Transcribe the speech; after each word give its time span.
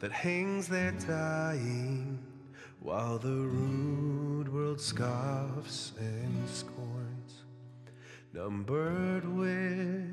that 0.00 0.10
hangs 0.10 0.66
there 0.66 0.92
dying 1.06 2.18
while 2.80 3.18
the 3.18 3.28
rude 3.28 4.50
world 4.50 4.80
scoffs 4.80 5.92
and 5.98 6.48
scorns, 6.48 7.42
numbered 8.32 9.28
with 9.36 10.08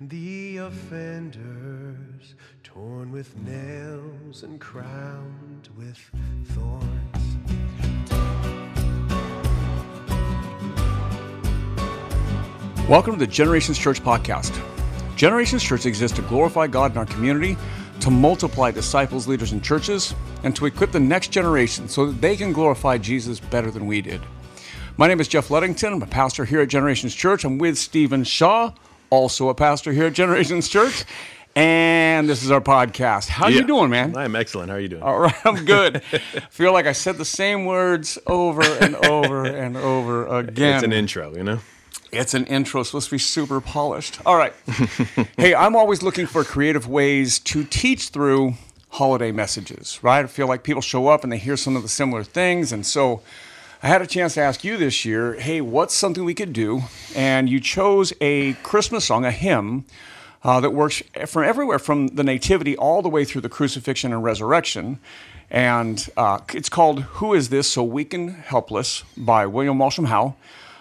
the 0.00 0.58
offenders, 0.58 2.36
torn 2.62 3.10
with 3.10 3.36
nails 3.38 4.44
and 4.44 4.60
crowned 4.60 5.68
with 5.76 5.98
thorns. 6.50 6.84
Welcome 12.88 13.14
to 13.14 13.18
the 13.18 13.26
Generations 13.26 13.76
Church 13.76 14.00
podcast. 14.00 14.56
Generations 15.16 15.64
Church 15.64 15.86
exists 15.86 16.16
to 16.16 16.22
glorify 16.22 16.68
God 16.68 16.92
in 16.92 16.98
our 16.98 17.06
community, 17.06 17.56
to 18.00 18.10
multiply 18.10 18.70
disciples, 18.70 19.26
leaders, 19.26 19.52
and 19.52 19.62
churches, 19.62 20.14
and 20.44 20.54
to 20.56 20.66
equip 20.66 20.92
the 20.92 21.00
next 21.00 21.28
generation 21.32 21.88
so 21.88 22.06
that 22.06 22.20
they 22.20 22.36
can 22.36 22.52
glorify 22.52 22.98
Jesus 22.98 23.40
better 23.40 23.70
than 23.70 23.86
we 23.86 24.00
did. 24.00 24.20
My 24.96 25.06
name 25.08 25.20
is 25.20 25.28
Jeff 25.28 25.50
Ludington. 25.50 25.92
I'm 25.92 26.02
a 26.02 26.06
pastor 26.06 26.44
here 26.44 26.60
at 26.60 26.68
Generations 26.68 27.14
Church. 27.14 27.44
I'm 27.44 27.58
with 27.58 27.78
Steven 27.78 28.24
Shaw, 28.24 28.72
also 29.10 29.48
a 29.48 29.54
pastor 29.54 29.92
here 29.92 30.06
at 30.06 30.12
Generations 30.12 30.68
Church. 30.68 31.04
And 31.56 32.28
this 32.28 32.44
is 32.44 32.50
our 32.52 32.60
podcast. 32.60 33.28
How 33.28 33.48
Yeah. 33.48 33.60
you 33.60 33.66
doing, 33.66 33.90
man? 33.90 34.16
I'm 34.16 34.36
excellent. 34.36 34.70
How 34.70 34.76
are 34.76 34.80
you 34.80 34.88
doing? 34.88 35.02
All 35.02 35.18
right, 35.18 35.34
I'm 35.44 35.64
good. 35.64 36.02
Feel 36.50 36.72
like 36.72 36.86
I 36.86 36.92
said 36.92 37.16
the 37.16 37.24
same 37.24 37.64
words 37.64 38.16
over 38.28 38.62
and 38.62 38.94
over 39.06 39.44
and 39.44 39.76
over 39.76 40.26
again. 40.38 40.74
It's 40.76 40.84
an 40.84 40.92
intro, 40.92 41.34
you 41.36 41.42
know? 41.42 41.58
It's 42.10 42.32
an 42.32 42.46
intro, 42.46 42.82
supposed 42.82 43.06
to 43.08 43.14
be 43.14 43.18
super 43.18 43.60
polished. 43.60 44.18
All 44.24 44.36
right. 44.36 44.54
hey, 45.36 45.54
I'm 45.54 45.76
always 45.76 46.02
looking 46.02 46.26
for 46.26 46.42
creative 46.42 46.88
ways 46.88 47.38
to 47.40 47.64
teach 47.64 48.08
through 48.08 48.54
holiday 48.90 49.30
messages, 49.30 49.98
right? 50.02 50.24
I 50.24 50.26
feel 50.26 50.46
like 50.46 50.62
people 50.62 50.80
show 50.80 51.08
up 51.08 51.22
and 51.22 51.32
they 51.32 51.36
hear 51.36 51.56
some 51.56 51.76
of 51.76 51.82
the 51.82 51.88
similar 51.88 52.24
things. 52.24 52.72
And 52.72 52.86
so 52.86 53.20
I 53.82 53.88
had 53.88 54.00
a 54.00 54.06
chance 54.06 54.34
to 54.34 54.40
ask 54.40 54.64
you 54.64 54.78
this 54.78 55.04
year, 55.04 55.34
hey, 55.34 55.60
what's 55.60 55.94
something 55.94 56.24
we 56.24 56.34
could 56.34 56.54
do? 56.54 56.82
And 57.14 57.48
you 57.48 57.60
chose 57.60 58.12
a 58.20 58.54
Christmas 58.54 59.04
song, 59.04 59.24
a 59.24 59.30
hymn. 59.30 59.84
Uh, 60.44 60.60
that 60.60 60.70
works 60.70 61.02
from 61.26 61.42
everywhere 61.42 61.80
from 61.80 62.06
the 62.06 62.22
Nativity 62.22 62.76
all 62.76 63.02
the 63.02 63.08
way 63.08 63.24
through 63.24 63.40
the 63.40 63.48
crucifixion 63.48 64.12
and 64.12 64.22
resurrection. 64.22 65.00
And 65.50 66.08
uh, 66.16 66.38
it's 66.54 66.68
called 66.68 67.02
Who 67.02 67.34
Is 67.34 67.48
This 67.48 67.68
So 67.68 67.82
Weak 67.82 68.14
and 68.14 68.30
Helpless 68.30 69.02
by 69.16 69.46
William 69.46 69.80
Walsham 69.80 70.04
How. 70.04 70.36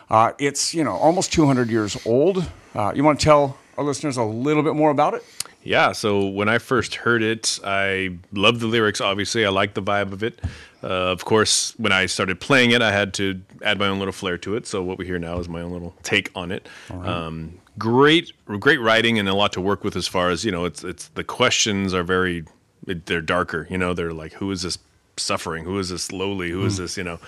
Uh, 0.09 0.31
it's, 0.39 0.73
you 0.73 0.83
know, 0.83 0.95
almost 0.95 1.33
200 1.33 1.69
years 1.69 1.97
old. 2.05 2.45
Uh, 2.73 2.91
you 2.95 3.03
want 3.03 3.19
to 3.19 3.23
tell 3.23 3.58
our 3.77 3.83
listeners 3.83 4.17
a 4.17 4.23
little 4.23 4.63
bit 4.63 4.75
more 4.75 4.91
about 4.91 5.13
it? 5.13 5.23
Yeah, 5.63 5.91
so 5.91 6.27
when 6.27 6.47
I 6.47 6.59
first 6.59 6.95
heard 6.95 7.22
it, 7.22 7.59
I 7.63 8.17
loved 8.31 8.61
the 8.61 8.67
lyrics, 8.67 9.02
obviously. 9.02 9.45
I 9.45 9.50
liked 9.50 9.75
the 9.75 9.81
vibe 9.81 10.13
of 10.13 10.23
it. 10.23 10.39
Uh, 10.81 10.88
of 10.88 11.25
course, 11.25 11.73
when 11.78 11.91
I 11.91 12.05
started 12.05 12.39
playing 12.39 12.72
it, 12.72 12.81
I 12.81 12.91
had 12.91 13.13
to 13.16 13.41
add 13.61 13.78
my 13.78 13.88
own 13.88 14.00
little 14.00 14.13
flair 14.13 14.38
to 14.39 14.55
it. 14.55 14.66
So 14.66 14.81
what 14.81 14.97
we 14.97 15.05
hear 15.05 15.19
now 15.19 15.39
is 15.39 15.50
my 15.50 15.61
own 15.61 15.72
little 15.72 15.94
take 16.03 16.31
on 16.35 16.52
it. 16.52 16.69
Um, 16.89 17.59
great, 17.78 18.31
great 18.45 18.80
writing 18.80 19.19
and 19.19 19.28
a 19.28 19.33
lot 19.33 19.52
to 19.53 19.61
work 19.61 19.83
with 19.83 19.97
as 19.97 20.08
far 20.08 20.30
as, 20.30 20.45
you 20.45 20.52
know, 20.52 20.63
it's, 20.63 20.83
it's 20.85 21.09
the 21.09 21.23
questions 21.23 21.94
are 21.94 22.03
very, 22.03 22.45
they're 22.85 23.22
darker. 23.22 23.67
You 23.69 23.78
know, 23.78 23.94
they're 23.94 24.13
like, 24.13 24.33
who 24.33 24.52
is 24.52 24.61
this 24.61 24.78
suffering? 25.19 25.63
Who 25.65 25.77
is 25.79 25.89
this 25.89 26.11
lowly? 26.11 26.49
Who 26.51 26.65
is 26.65 26.77
this, 26.77 26.97
you 26.97 27.03
know? 27.03 27.19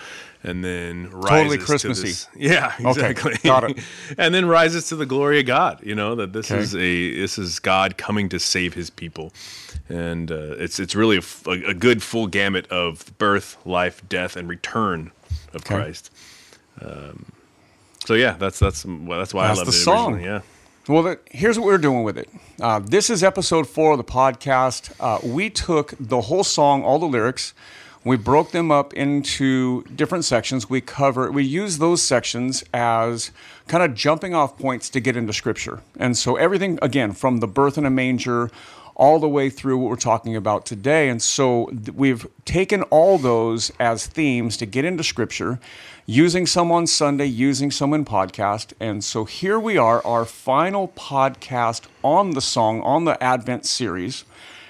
And 0.43 0.63
then 0.63 1.09
rises 1.11 1.29
Totally 1.29 1.57
to 1.57 1.63
Christmassy. 1.65 2.07
this- 2.09 2.27
yeah, 2.35 2.73
exactly. 2.79 3.35
got 3.43 3.69
it. 3.69 3.79
and 4.17 4.33
then 4.33 4.45
rises 4.45 4.87
to 4.89 4.95
the 4.95 5.05
glory 5.05 5.41
of 5.41 5.45
God. 5.45 5.79
You 5.83 5.95
know 5.95 6.15
that 6.15 6.31
this 6.31 6.49
Okay. 6.49 6.61
is 6.61 6.73
a 6.75 7.13
this 7.19 7.37
is 7.37 7.59
God 7.59 7.97
coming 7.97 8.29
to 8.29 8.39
save 8.39 8.73
His 8.73 8.89
people, 8.89 9.33
and 9.89 10.31
uh, 10.31 10.55
it's 10.57 10.79
it's 10.79 10.95
really 10.95 11.19
a 11.45 11.73
good 11.73 12.01
full 12.01 12.27
gamut 12.27 12.67
of 12.71 13.11
birth, 13.17 13.57
life, 13.65 14.01
death, 14.07 14.37
and 14.37 14.47
return 14.47 15.11
of 15.53 15.61
Okay. 15.61 15.75
Christ. 15.75 16.09
Um, 16.81 17.25
so 18.05 18.13
yeah, 18.13 18.37
that's 18.39 18.59
that's 18.59 18.85
well, 18.85 19.19
that's 19.19 19.33
why 19.33 19.47
That's 19.47 19.57
I 19.59 19.61
love 19.63 19.67
the 19.67 19.77
it 19.77 19.83
song. 19.83 20.13
originally, 20.13 20.29
Yeah. 20.35 20.41
Well, 20.87 21.17
here's 21.29 21.59
what 21.59 21.65
we're 21.65 21.77
doing 21.77 22.03
with 22.03 22.17
it. 22.17 22.29
Uh, 22.59 22.79
this 22.79 23.09
is 23.11 23.23
episode 23.23 23.67
four 23.67 23.91
of 23.91 23.97
the 23.99 24.03
podcast. 24.03 24.91
Uh, 24.99 25.19
we 25.23 25.49
took 25.51 25.93
the 25.99 26.21
whole 26.21 26.43
song, 26.43 26.81
all 26.83 26.97
the 26.97 27.05
lyrics, 27.05 27.53
we 28.03 28.15
broke 28.15 28.51
them 28.51 28.71
up 28.71 28.93
into 28.93 29.83
different 29.83 30.25
sections. 30.25 30.69
We 30.69 30.81
cover, 30.81 31.31
we 31.31 31.43
use 31.43 31.77
those 31.77 32.01
sections 32.01 32.63
as 32.73 33.31
kind 33.67 33.83
of 33.83 33.93
jumping 33.93 34.33
off 34.33 34.57
points 34.57 34.89
to 34.91 34.99
get 34.99 35.17
into 35.17 35.33
scripture. 35.33 35.81
And 35.97 36.17
so 36.17 36.35
everything, 36.37 36.79
again, 36.81 37.11
from 37.11 37.37
the 37.37 37.47
birth 37.47 37.77
in 37.77 37.85
a 37.85 37.89
manger 37.89 38.51
all 38.95 39.17
the 39.17 39.29
way 39.29 39.49
through 39.49 39.77
what 39.77 39.89
we're 39.89 39.95
talking 39.95 40.35
about 40.35 40.65
today. 40.65 41.07
And 41.07 41.21
so 41.21 41.71
we've 41.95 42.27
taken 42.43 42.83
all 42.83 43.17
those 43.17 43.71
as 43.79 44.05
themes 44.05 44.57
to 44.57 44.65
get 44.65 44.83
into 44.83 45.05
scripture, 45.05 45.57
using 46.05 46.45
some 46.45 46.69
on 46.69 46.85
Sunday, 46.85 47.25
using 47.25 47.71
some 47.71 47.93
in 47.93 48.03
podcast. 48.03 48.73
And 48.79 49.01
so 49.01 49.23
here 49.23 49.57
we 49.57 49.77
are, 49.77 50.05
our 50.05 50.25
final 50.25 50.89
podcast 50.89 51.83
on 52.03 52.31
the 52.31 52.41
song, 52.41 52.81
on 52.81 53.05
the 53.05 53.21
Advent 53.23 53.65
series. 53.65 54.25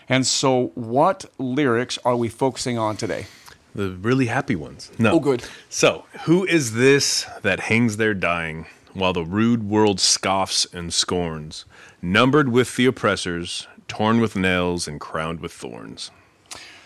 And 0.09 0.25
so, 0.25 0.71
what 0.73 1.25
lyrics 1.37 1.99
are 2.03 2.15
we 2.15 2.29
focusing 2.29 2.79
on 2.79 2.97
today? 2.97 3.27
The 3.75 3.91
really 3.91 4.25
happy 4.25 4.55
ones. 4.55 4.91
No. 4.97 5.11
Oh, 5.13 5.19
good. 5.19 5.43
So, 5.69 6.05
who 6.23 6.45
is 6.45 6.73
this 6.73 7.27
that 7.43 7.59
hangs 7.61 7.97
there 7.97 8.15
dying 8.15 8.65
while 8.93 9.13
the 9.13 9.23
rude 9.23 9.69
world 9.69 9.99
scoffs 9.99 10.65
and 10.73 10.91
scorns, 10.91 11.65
numbered 12.01 12.49
with 12.49 12.75
the 12.75 12.87
oppressors, 12.87 13.67
torn 13.87 14.19
with 14.19 14.35
nails, 14.35 14.87
and 14.87 14.99
crowned 14.99 15.41
with 15.41 15.53
thorns? 15.53 16.09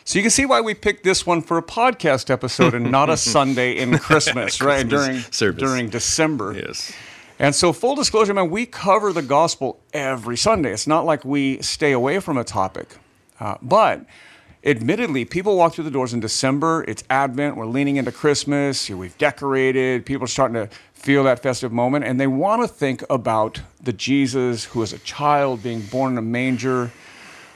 So 0.06 0.20
you 0.20 0.24
can 0.24 0.32
see 0.32 0.46
why 0.46 0.60
we 0.60 0.74
picked 0.74 1.06
this 1.06 1.26
one 1.26 1.42
for 1.42 1.58
a 1.58 1.64
podcast 1.64 2.30
episode 2.30 2.74
and 2.74 2.92
not 2.92 3.10
a 3.10 3.16
Sunday 3.38 3.78
in 3.78 3.98
Christmas, 4.00 4.62
right? 4.62 4.86
During 4.86 5.20
service. 5.32 5.62
during 5.62 5.88
December. 5.88 6.54
Yes. 6.54 6.92
And 7.40 7.56
so, 7.56 7.72
full 7.72 7.96
disclosure, 7.96 8.34
man, 8.34 8.50
we 8.50 8.66
cover 8.66 9.14
the 9.14 9.22
gospel 9.22 9.80
every 9.94 10.36
Sunday. 10.36 10.74
It's 10.74 10.88
not 10.88 11.06
like 11.06 11.24
we 11.24 11.62
stay 11.62 11.94
away 11.94 12.20
from 12.20 12.38
a 12.38 12.44
topic. 12.44 12.98
Uh, 13.44 13.58
but 13.62 14.06
admittedly, 14.64 15.26
people 15.26 15.58
walk 15.58 15.74
through 15.74 15.84
the 15.84 15.92
doors 15.92 16.14
in 16.14 16.22
December. 16.22 16.86
It's 16.88 17.04
Advent. 17.10 17.58
We're 17.58 17.66
leaning 17.66 17.98
into 17.98 18.14
Christmas. 18.14 18.90
We've 18.90 19.18
decorated. 19.18 20.06
People 20.06 20.24
are 20.24 20.28
starting 20.28 20.56
to 20.56 20.70
feel 20.94 21.26
that 21.26 21.44
festive 21.44 21.74
moment. 21.74 22.06
And 22.06 22.22
they 22.22 22.28
want 22.28 22.62
to 22.62 22.70
think 22.70 23.04
about 23.10 23.60
the 23.82 23.92
Jesus 23.92 24.64
who 24.64 24.82
is 24.82 24.94
a 24.94 25.00
child 25.00 25.62
being 25.62 25.82
born 25.82 26.14
in 26.14 26.18
a 26.18 26.22
manger. 26.22 26.92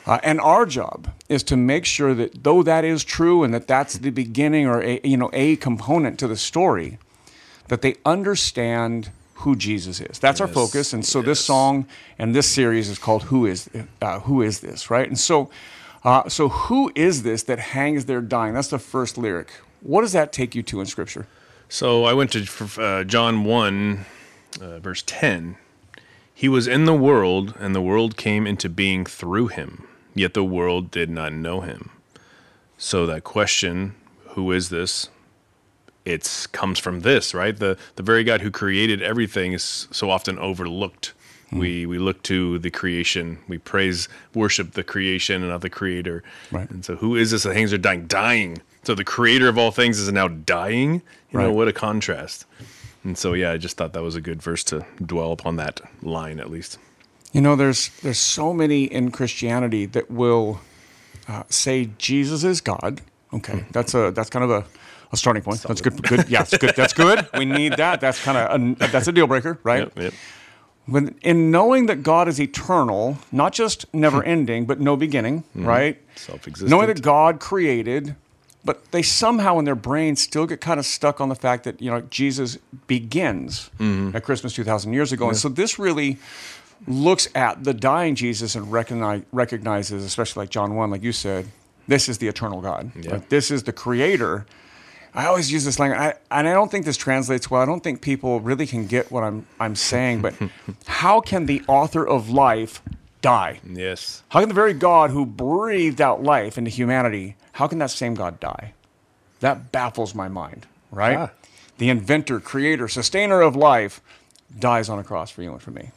Uh, 0.06 0.20
and 0.24 0.42
our 0.42 0.66
job 0.66 1.14
is 1.30 1.42
to 1.44 1.56
make 1.56 1.86
sure 1.86 2.14
that 2.14 2.44
though 2.44 2.64
that 2.64 2.84
is 2.84 3.06
true 3.06 3.46
and 3.46 3.54
that 3.54 3.66
that's 3.66 3.94
the 4.00 4.10
beginning 4.10 4.68
or 4.68 4.82
a, 4.82 5.00
you 5.06 5.16
know 5.16 5.30
a 5.32 5.56
component 5.56 6.20
to 6.20 6.28
the 6.28 6.38
story, 6.38 6.98
that 7.70 7.82
they 7.82 7.96
understand 8.06 9.10
who 9.36 9.56
Jesus 9.56 10.02
is. 10.02 10.20
That's 10.20 10.42
our 10.42 10.48
focus. 10.48 10.94
And 10.94 11.06
so 11.06 11.22
this 11.22 11.44
song 11.44 11.88
and 12.18 12.34
this 12.34 12.48
series 12.48 12.90
is 12.90 12.98
called 12.98 13.24
"Who 13.24 13.46
Is 13.46 13.70
uh, 14.02 14.20
Who 14.22 14.42
Is 14.42 14.62
This?" 14.62 14.90
Right? 14.90 15.08
And 15.08 15.20
so, 15.20 15.50
uh, 16.08 16.30
so 16.30 16.48
who 16.48 16.90
is 16.96 17.24
this 17.24 17.44
that 17.44 17.60
hangs 17.60 18.06
there 18.06 18.22
dying? 18.22 18.54
That's 18.54 18.70
the 18.70 18.80
first 18.80 19.18
lyric. 19.18 19.50
What 19.82 20.04
does 20.04 20.14
that 20.14 20.32
take 20.32 20.56
you 20.56 20.64
to 20.64 20.80
in 20.80 20.86
Scripture? 20.86 21.28
So 21.68 22.06
I 22.06 22.14
went 22.14 22.32
to 22.32 22.82
uh, 22.82 23.04
John 23.04 23.44
1, 23.44 24.06
uh, 24.62 24.80
verse 24.80 25.04
10. 25.06 25.58
He 26.34 26.48
was 26.48 26.66
in 26.66 26.86
the 26.86 26.94
world, 26.94 27.56
and 27.60 27.76
the 27.76 27.82
world 27.82 28.16
came 28.16 28.48
into 28.48 28.70
being 28.70 29.06
through 29.06 29.48
him, 29.48 29.86
yet 30.16 30.34
the 30.34 30.46
world 30.46 30.92
did 30.92 31.10
not 31.10 31.34
know 31.34 31.60
him. 31.60 31.90
So 32.78 33.06
that 33.06 33.26
question, 33.26 33.94
who 34.30 34.54
is 34.54 34.70
this? 34.70 35.10
It 36.06 36.48
comes 36.54 36.80
from 36.80 37.02
this, 37.02 37.34
right? 37.34 37.58
The 37.58 37.78
the 37.98 38.04
very 38.04 38.24
God 38.24 38.40
who 38.40 38.50
created 38.50 39.02
everything 39.02 39.52
is 39.52 39.90
so 39.92 40.10
often 40.10 40.40
overlooked. 40.40 41.12
We 41.52 41.86
we 41.86 41.98
look 41.98 42.24
to 42.24 42.60
the 42.60 42.70
creation. 42.70 43.40
We 43.48 43.58
praise, 43.58 44.10
worship 44.34 44.74
the 44.74 44.84
creation 44.84 45.42
and 45.42 45.52
not 45.52 45.62
the 45.62 45.70
creator. 45.70 46.24
Right. 46.52 46.70
And 46.70 46.84
so, 46.84 46.96
who 46.98 47.16
is 47.16 47.32
this 47.32 47.44
that 47.44 47.56
hangs 47.56 47.70
there 47.72 47.78
dying? 47.78 48.08
Dying. 48.08 48.62
So 48.84 48.96
the 48.96 49.04
creator 49.04 49.48
of 49.48 49.58
all 49.58 49.72
things 49.72 50.00
is 50.00 50.12
now 50.12 50.28
dying. 50.28 51.02
You 51.32 51.40
know 51.40 51.54
what 51.54 51.68
a 51.68 51.74
contrast. 51.74 52.46
And 53.04 53.18
so, 53.18 53.34
yeah, 53.34 53.52
I 53.52 53.58
just 53.58 53.78
thought 53.78 53.94
that 53.94 54.02
was 54.02 54.16
a 54.16 54.22
good 54.22 54.42
verse 54.42 54.64
to 54.66 54.86
dwell 55.06 55.32
upon 55.32 55.56
that 55.58 55.80
line 56.02 56.40
at 56.40 56.50
least. 56.50 56.80
You 57.32 57.42
know, 57.42 57.56
there's 57.56 57.90
there's 58.02 58.18
so 58.18 58.54
many 58.54 58.84
in 58.84 59.12
Christianity 59.12 59.86
that 59.88 60.10
will 60.10 60.60
uh, 61.28 61.44
say 61.50 61.90
Jesus 61.98 62.44
is 62.44 62.62
God. 62.62 63.02
Okay, 63.34 63.66
that's 63.72 63.94
a 63.94 64.12
that's 64.12 64.30
kind 64.30 64.44
of 64.44 64.52
a, 64.52 64.66
a 65.12 65.18
starting 65.18 65.44
point. 65.44 65.62
That's 65.62 65.82
good. 65.82 66.02
Good. 66.04 66.30
Yeah, 66.30 66.44
that's 66.44 66.58
good. 66.58 66.76
That's 66.76 66.94
good. 66.94 67.28
We 67.38 67.46
need 67.46 67.74
that. 67.78 68.02
That's 68.02 68.22
kind 68.24 68.38
of 68.38 68.82
a, 68.82 68.88
that's 68.88 69.08
a 69.08 69.12
deal 69.12 69.28
breaker, 69.28 69.60
right? 69.64 69.84
Yep, 69.84 70.00
yep. 70.00 70.14
When 70.88 71.16
in 71.22 71.52
knowing 71.52 71.86
that 71.88 72.02
God 72.02 72.28
is 72.28 72.40
eternal, 72.40 73.18
not 73.32 73.54
just 73.54 73.86
never 73.94 74.22
hmm. 74.22 74.30
ending, 74.30 74.66
but 74.66 74.80
no 74.80 74.96
beginning, 74.96 75.44
hmm. 75.54 75.66
right? 75.66 76.02
Self-existent. 76.16 76.70
Knowing 76.70 76.88
that 76.88 77.02
God 77.02 77.40
created, 77.40 78.16
but 78.64 78.92
they 78.92 79.02
somehow 79.02 79.60
in 79.60 79.66
their 79.66 79.76
brains 79.76 80.22
still 80.22 80.48
get 80.48 80.62
kind 80.62 80.80
of 80.80 80.86
stuck 80.86 81.20
on 81.20 81.30
the 81.30 81.36
fact 81.36 81.66
that 81.66 81.82
you 81.82 81.92
know 81.92 82.02
Jesus 82.02 82.58
begins 82.88 83.70
hmm. 83.78 84.12
at 84.16 84.24
Christmas 84.24 84.54
two 84.54 84.64
thousand 84.64 84.94
years 84.94 85.12
ago, 85.12 85.28
and 85.28 85.38
so 85.38 85.50
this 85.50 85.78
really 85.78 86.18
looks 86.88 87.28
at 87.36 87.64
the 87.64 87.74
dying 87.74 88.16
Jesus 88.16 88.56
and 88.56 88.72
recognize, 88.72 89.24
recognizes, 89.32 90.04
especially 90.04 90.44
like 90.44 90.50
John 90.50 90.76
one, 90.76 90.92
like 90.92 91.04
you 91.04 91.12
said, 91.12 91.48
This 91.88 92.10
is 92.10 92.18
the 92.18 92.28
eternal 92.28 92.62
God. 92.62 92.92
Yeah. 92.96 93.14
Like, 93.14 93.30
this 93.30 93.50
is 93.50 93.64
the 93.64 93.74
creator. 93.74 94.46
I 95.18 95.26
always 95.26 95.52
use 95.52 95.66
this 95.66 95.80
language, 95.80 96.00
I, 96.00 96.14
and 96.30 96.48
I 96.48 96.54
don't 96.54 96.70
think 96.70 96.86
this 96.86 96.96
translates 96.96 97.50
well. 97.50 97.60
I 97.60 97.66
don't 97.66 97.84
think 97.84 98.04
people 98.04 98.40
really 98.40 98.68
can 98.68 98.86
get 98.86 99.12
what 99.12 99.24
I'm 99.24 99.48
I'm 99.60 99.76
saying. 99.76 100.22
But 100.22 100.36
how 100.86 101.22
can 101.22 101.48
the 101.48 101.64
author 101.68 102.08
of 102.08 102.30
life 102.30 102.84
die? 103.22 103.60
Yes. 103.68 104.22
How 104.30 104.42
can 104.42 104.50
the 104.50 104.54
very 104.54 104.74
God 104.74 105.10
who 105.10 105.26
breathed 105.26 106.02
out 106.02 106.22
life 106.22 106.56
into 106.56 106.70
humanity, 106.70 107.36
how 107.54 107.68
can 107.68 107.80
that 107.80 107.90
same 107.90 108.14
God 108.14 108.40
die? 108.40 108.74
That 109.40 109.72
baffles 109.72 110.14
my 110.14 110.28
mind, 110.28 110.68
right? 110.92 111.18
Ah. 111.18 111.30
The 111.80 111.90
inventor, 111.90 112.40
creator, 112.40 112.88
sustainer 112.88 113.42
of 113.42 113.56
life 113.56 114.02
dies 114.60 114.88
on 114.88 115.00
a 115.00 115.04
cross 115.04 115.32
for 115.32 115.42
you 115.42 115.52
and 115.52 115.62
for 115.62 115.72
me. 115.72 115.90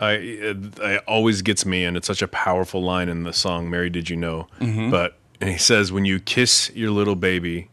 I 0.00 0.12
it, 0.12 0.78
it 0.78 1.04
always 1.06 1.42
gets 1.42 1.66
me, 1.66 1.84
and 1.84 1.94
it's 1.94 2.06
such 2.06 2.22
a 2.22 2.28
powerful 2.28 2.82
line 2.82 3.10
in 3.10 3.24
the 3.24 3.34
song 3.34 3.68
"Mary, 3.68 3.90
Did 3.90 4.08
You 4.08 4.16
Know?" 4.16 4.48
Mm-hmm. 4.60 4.90
But 4.90 5.18
and 5.42 5.50
he 5.50 5.58
says, 5.58 5.92
"When 5.92 6.06
you 6.06 6.20
kiss 6.20 6.70
your 6.74 6.90
little 6.90 7.16
baby, 7.16 7.68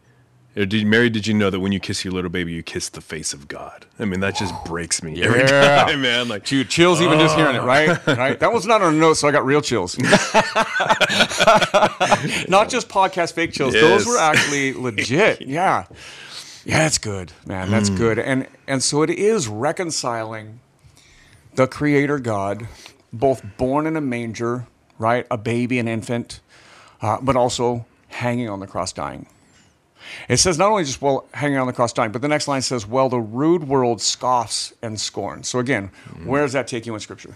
did 0.56 0.86
Mary, 0.86 1.10
did 1.10 1.26
you 1.28 1.34
know 1.34 1.50
that 1.50 1.60
when 1.60 1.72
you 1.72 1.80
kiss 1.80 2.04
your 2.04 2.14
little 2.14 2.30
baby, 2.30 2.52
you 2.52 2.64
kiss 2.64 2.90
the 2.90 3.02
face 3.02 3.34
of 3.34 3.48
God?" 3.48 3.86
I 4.00 4.06
mean, 4.06 4.20
that 4.22 4.36
just 4.36 4.54
breaks 4.66 5.02
me 5.04 5.22
every 5.24 5.40
Yeah. 5.42 5.86
time, 5.88 6.02
man. 6.02 6.28
Like, 6.28 6.46
Dude, 6.46 6.70
chills 6.70 7.02
even 7.02 7.20
just 7.20 7.36
hearing 7.36 7.56
it, 7.56 7.62
right? 7.64 7.98
Right. 8.08 8.40
That 8.40 8.52
was 8.52 8.66
not 8.66 8.82
on 8.82 8.96
a 8.96 8.98
note, 8.98 9.14
so 9.16 9.28
I 9.28 9.32
got 9.32 9.46
real 9.46 9.62
chills. 9.62 9.98
not 12.50 12.70
just 12.70 12.90
podcast 12.90 13.34
fake 13.34 13.52
chills. 13.54 13.74
Those 13.74 14.06
were 14.06 14.18
actually 14.18 14.74
legit. 14.74 15.42
Yeah. 15.42 15.86
Yeah, 16.66 16.80
that's 16.80 16.98
good, 16.98 17.32
man. 17.46 17.72
That's 17.72 17.90
good. 17.90 18.20
And 18.20 18.48
and 18.68 18.84
so 18.84 19.02
it 19.04 19.10
is 19.10 19.48
reconciling 19.48 20.60
the 21.56 21.68
creator 21.68 22.20
God, 22.20 22.68
both 23.14 23.44
born 23.58 23.88
in 23.88 23.96
a 23.96 24.02
manger, 24.02 24.68
right? 24.98 25.26
A 25.32 25.38
baby, 25.38 25.80
an 25.80 25.88
infant, 25.88 26.42
uh, 27.02 27.18
but 27.22 27.36
also 27.36 27.86
hanging 28.10 28.50
on 28.50 28.60
the 28.60 28.68
cross 28.68 28.92
dying. 28.92 29.26
It 30.28 30.38
says 30.38 30.58
not 30.58 30.70
only 30.72 30.84
just, 30.84 31.02
well, 31.02 31.26
hanging 31.34 31.58
on 31.58 31.68
the 31.68 31.74
cross 31.74 31.94
dying, 31.94 32.12
but 32.12 32.22
the 32.22 32.28
next 32.28 32.48
line 32.48 32.62
says, 32.62 32.86
well, 32.86 33.10
the 33.10 33.20
rude 33.20 33.68
world 33.68 34.02
scoffs 34.02 34.74
and 34.82 35.00
scorns. 35.00 35.48
So 35.48 35.60
again, 35.60 35.92
where 36.26 36.42
does 36.42 36.54
that 36.54 36.68
take 36.68 36.86
you 36.86 36.94
in 36.94 37.00
Scripture? 37.00 37.36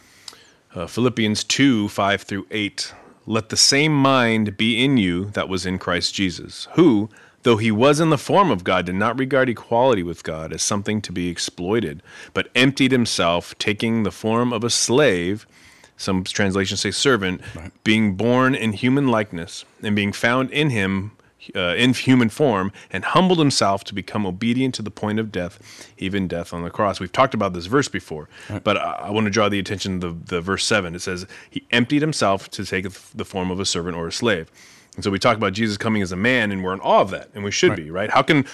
uh, 0.75 0.87
Philippians 0.87 1.43
2 1.43 1.87
5 1.89 2.21
through 2.23 2.47
8. 2.51 2.93
Let 3.25 3.49
the 3.49 3.57
same 3.57 3.93
mind 3.93 4.57
be 4.57 4.83
in 4.83 4.97
you 4.97 5.25
that 5.31 5.47
was 5.47 5.65
in 5.65 5.79
Christ 5.79 6.13
Jesus, 6.13 6.67
who, 6.73 7.09
though 7.43 7.55
he 7.57 7.71
was 7.71 7.99
in 8.01 8.09
the 8.09 8.17
form 8.17 8.51
of 8.51 8.65
God, 8.65 8.85
did 8.85 8.95
not 8.95 9.17
regard 9.17 9.47
equality 9.47 10.03
with 10.03 10.23
God 10.23 10.51
as 10.51 10.61
something 10.61 11.01
to 11.03 11.11
be 11.13 11.29
exploited, 11.29 12.03
but 12.33 12.49
emptied 12.53 12.91
himself, 12.91 13.57
taking 13.59 14.03
the 14.03 14.11
form 14.11 14.51
of 14.51 14.63
a 14.63 14.69
slave. 14.69 15.47
Some 15.95 16.23
translations 16.25 16.81
say 16.81 16.91
servant, 16.91 17.41
being 17.85 18.15
born 18.15 18.55
in 18.55 18.73
human 18.73 19.07
likeness, 19.07 19.63
and 19.81 19.95
being 19.95 20.11
found 20.11 20.51
in 20.51 20.69
him 20.69 21.11
uh, 21.55 21.75
in 21.75 21.93
human 21.93 22.29
form 22.29 22.71
and 22.91 23.03
humbled 23.05 23.39
himself 23.39 23.83
to 23.85 23.93
become 23.93 24.25
obedient 24.25 24.73
to 24.75 24.81
the 24.81 24.91
point 24.91 25.19
of 25.19 25.31
death, 25.31 25.59
even 25.97 26.27
death 26.27 26.53
on 26.53 26.63
the 26.63 26.69
cross. 26.69 26.99
We've 26.99 27.11
talked 27.11 27.33
about 27.33 27.53
this 27.53 27.65
verse 27.65 27.87
before, 27.87 28.29
but 28.63 28.77
I, 28.77 29.03
I 29.07 29.09
want 29.11 29.25
to 29.25 29.31
draw 29.31 29.49
the 29.49 29.59
attention 29.59 29.99
to 30.01 30.09
the, 30.09 30.35
the 30.35 30.41
verse 30.41 30.65
7. 30.65 30.95
It 30.95 31.01
says, 31.01 31.25
He 31.49 31.63
emptied 31.71 32.01
himself 32.01 32.49
to 32.51 32.65
take 32.65 32.85
the 32.91 33.25
form 33.25 33.51
of 33.51 33.59
a 33.59 33.65
servant 33.65 33.95
or 33.97 34.07
a 34.07 34.11
slave. 34.11 34.51
And 34.95 35.03
so 35.03 35.09
we 35.11 35.17
talk 35.19 35.37
about 35.37 35.53
Jesus 35.53 35.77
coming 35.77 36.01
as 36.01 36.11
a 36.11 36.15
man, 36.15 36.51
and 36.51 36.63
we're 36.63 36.73
in 36.73 36.79
awe 36.81 37.01
of 37.01 37.09
that, 37.11 37.29
and 37.33 37.43
we 37.43 37.51
should 37.51 37.75
be, 37.75 37.89
right? 37.89 38.11
How 38.11 38.21
can 38.21 38.45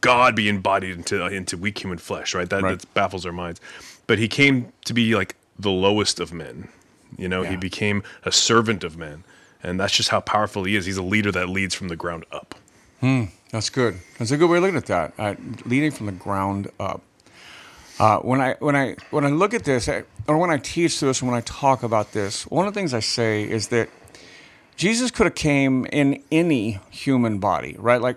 God 0.00 0.36
be 0.36 0.48
embodied 0.48 0.96
into, 0.96 1.26
into 1.26 1.56
weak 1.56 1.78
human 1.82 1.98
flesh, 1.98 2.34
right? 2.34 2.48
That, 2.48 2.62
Right. 2.62 2.78
that 2.78 2.94
baffles 2.94 3.26
our 3.26 3.32
minds. 3.32 3.60
But 4.06 4.18
he 4.18 4.28
came 4.28 4.72
to 4.84 4.94
be 4.94 5.14
like 5.16 5.34
the 5.58 5.70
lowest 5.70 6.20
of 6.20 6.32
men. 6.32 6.68
You 7.18 7.28
know, 7.28 7.42
he 7.42 7.56
became 7.56 8.02
a 8.24 8.32
servant 8.32 8.84
of 8.84 8.96
men. 8.96 9.24
And 9.62 9.78
that's 9.78 9.94
just 9.94 10.08
how 10.08 10.20
powerful 10.20 10.64
he 10.64 10.76
is. 10.76 10.86
He's 10.86 10.96
a 10.96 11.02
leader 11.02 11.30
that 11.32 11.48
leads 11.48 11.74
from 11.74 11.88
the 11.88 11.96
ground 11.96 12.24
up. 12.32 12.54
That's 13.50 13.70
good. 13.70 13.98
That's 14.18 14.30
a 14.30 14.36
good 14.36 14.48
way 14.48 14.56
of 14.56 14.62
looking 14.62 14.76
at 14.76 14.86
that. 14.86 15.12
Uh, 15.18 15.34
leading 15.66 15.90
from 15.90 16.06
the 16.06 16.12
ground 16.12 16.70
up. 16.80 17.02
Uh, 17.98 18.18
when 18.20 18.40
I 18.40 18.54
when 18.58 18.74
I 18.74 18.96
when 19.10 19.24
I 19.24 19.28
look 19.28 19.54
at 19.54 19.64
this, 19.64 19.88
or 20.26 20.38
when 20.38 20.50
I 20.50 20.56
teach 20.56 20.98
this, 21.00 21.22
when 21.22 21.34
I 21.34 21.42
talk 21.42 21.82
about 21.82 22.12
this, 22.12 22.46
one 22.46 22.66
of 22.66 22.72
the 22.72 22.80
things 22.80 22.94
I 22.94 23.00
say 23.00 23.42
is 23.42 23.68
that 23.68 23.90
Jesus 24.76 25.10
could 25.10 25.26
have 25.26 25.34
came 25.34 25.84
in 25.86 26.22
any 26.32 26.80
human 26.90 27.38
body, 27.38 27.76
right? 27.78 28.00
Like 28.00 28.16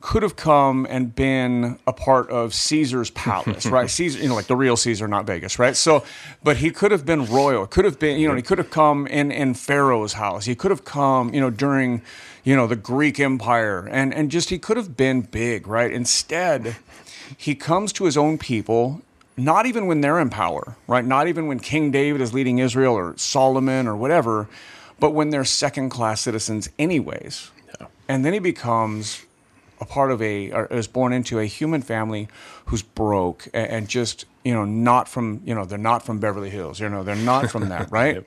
could 0.00 0.22
have 0.22 0.36
come 0.36 0.86
and 0.88 1.14
been 1.14 1.78
a 1.86 1.92
part 1.92 2.30
of 2.30 2.52
Caesar's 2.54 3.10
palace, 3.10 3.66
right? 3.66 3.88
Caesar, 3.98 4.20
you 4.20 4.28
know, 4.28 4.34
like 4.34 4.46
the 4.46 4.56
real 4.56 4.76
Caesar, 4.76 5.08
not 5.08 5.26
Vegas, 5.26 5.58
right? 5.58 5.74
So, 5.74 6.04
but 6.44 6.58
he 6.58 6.70
could 6.70 6.92
have 6.92 7.06
been 7.06 7.24
royal. 7.26 7.66
Could 7.66 7.84
have 7.84 7.98
been, 7.98 8.20
you 8.20 8.28
know, 8.28 8.34
he 8.34 8.42
could 8.42 8.58
have 8.58 8.70
come 8.70 9.06
in 9.06 9.32
in 9.32 9.54
Pharaoh's 9.54 10.14
house. 10.14 10.44
He 10.44 10.54
could 10.54 10.70
have 10.70 10.84
come, 10.84 11.32
you 11.32 11.40
know, 11.40 11.50
during, 11.50 12.02
you 12.44 12.54
know, 12.54 12.66
the 12.66 12.76
Greek 12.76 13.18
Empire, 13.18 13.88
and 13.90 14.12
and 14.14 14.30
just 14.30 14.50
he 14.50 14.58
could 14.58 14.76
have 14.76 14.96
been 14.96 15.22
big, 15.22 15.66
right? 15.66 15.90
Instead, 15.90 16.76
he 17.36 17.54
comes 17.54 17.92
to 17.94 18.04
his 18.04 18.16
own 18.16 18.38
people. 18.38 19.02
Not 19.38 19.66
even 19.66 19.86
when 19.86 20.00
they're 20.00 20.18
in 20.18 20.30
power, 20.30 20.76
right? 20.86 21.04
Not 21.04 21.28
even 21.28 21.46
when 21.46 21.58
King 21.60 21.90
David 21.90 22.22
is 22.22 22.32
leading 22.32 22.58
Israel 22.58 22.94
or 22.94 23.14
Solomon 23.18 23.86
or 23.86 23.94
whatever, 23.94 24.48
but 24.98 25.10
when 25.10 25.28
they're 25.28 25.44
second 25.44 25.90
class 25.90 26.22
citizens, 26.22 26.70
anyways. 26.78 27.50
And 28.08 28.24
then 28.24 28.32
he 28.32 28.38
becomes 28.38 29.25
a 29.80 29.84
part 29.84 30.10
of 30.10 30.22
a, 30.22 30.50
or 30.52 30.66
is 30.66 30.86
born 30.86 31.12
into 31.12 31.38
a 31.38 31.46
human 31.46 31.82
family 31.82 32.28
who's 32.66 32.82
broke 32.82 33.48
and, 33.52 33.70
and 33.70 33.88
just, 33.88 34.24
you 34.44 34.52
know, 34.54 34.64
not 34.64 35.08
from, 35.08 35.40
you 35.44 35.54
know, 35.54 35.64
they're 35.64 35.78
not 35.78 36.04
from 36.04 36.18
Beverly 36.18 36.50
Hills, 36.50 36.80
you 36.80 36.88
know, 36.88 37.02
they're 37.02 37.16
not 37.16 37.50
from 37.50 37.68
that, 37.68 37.90
right? 37.90 38.26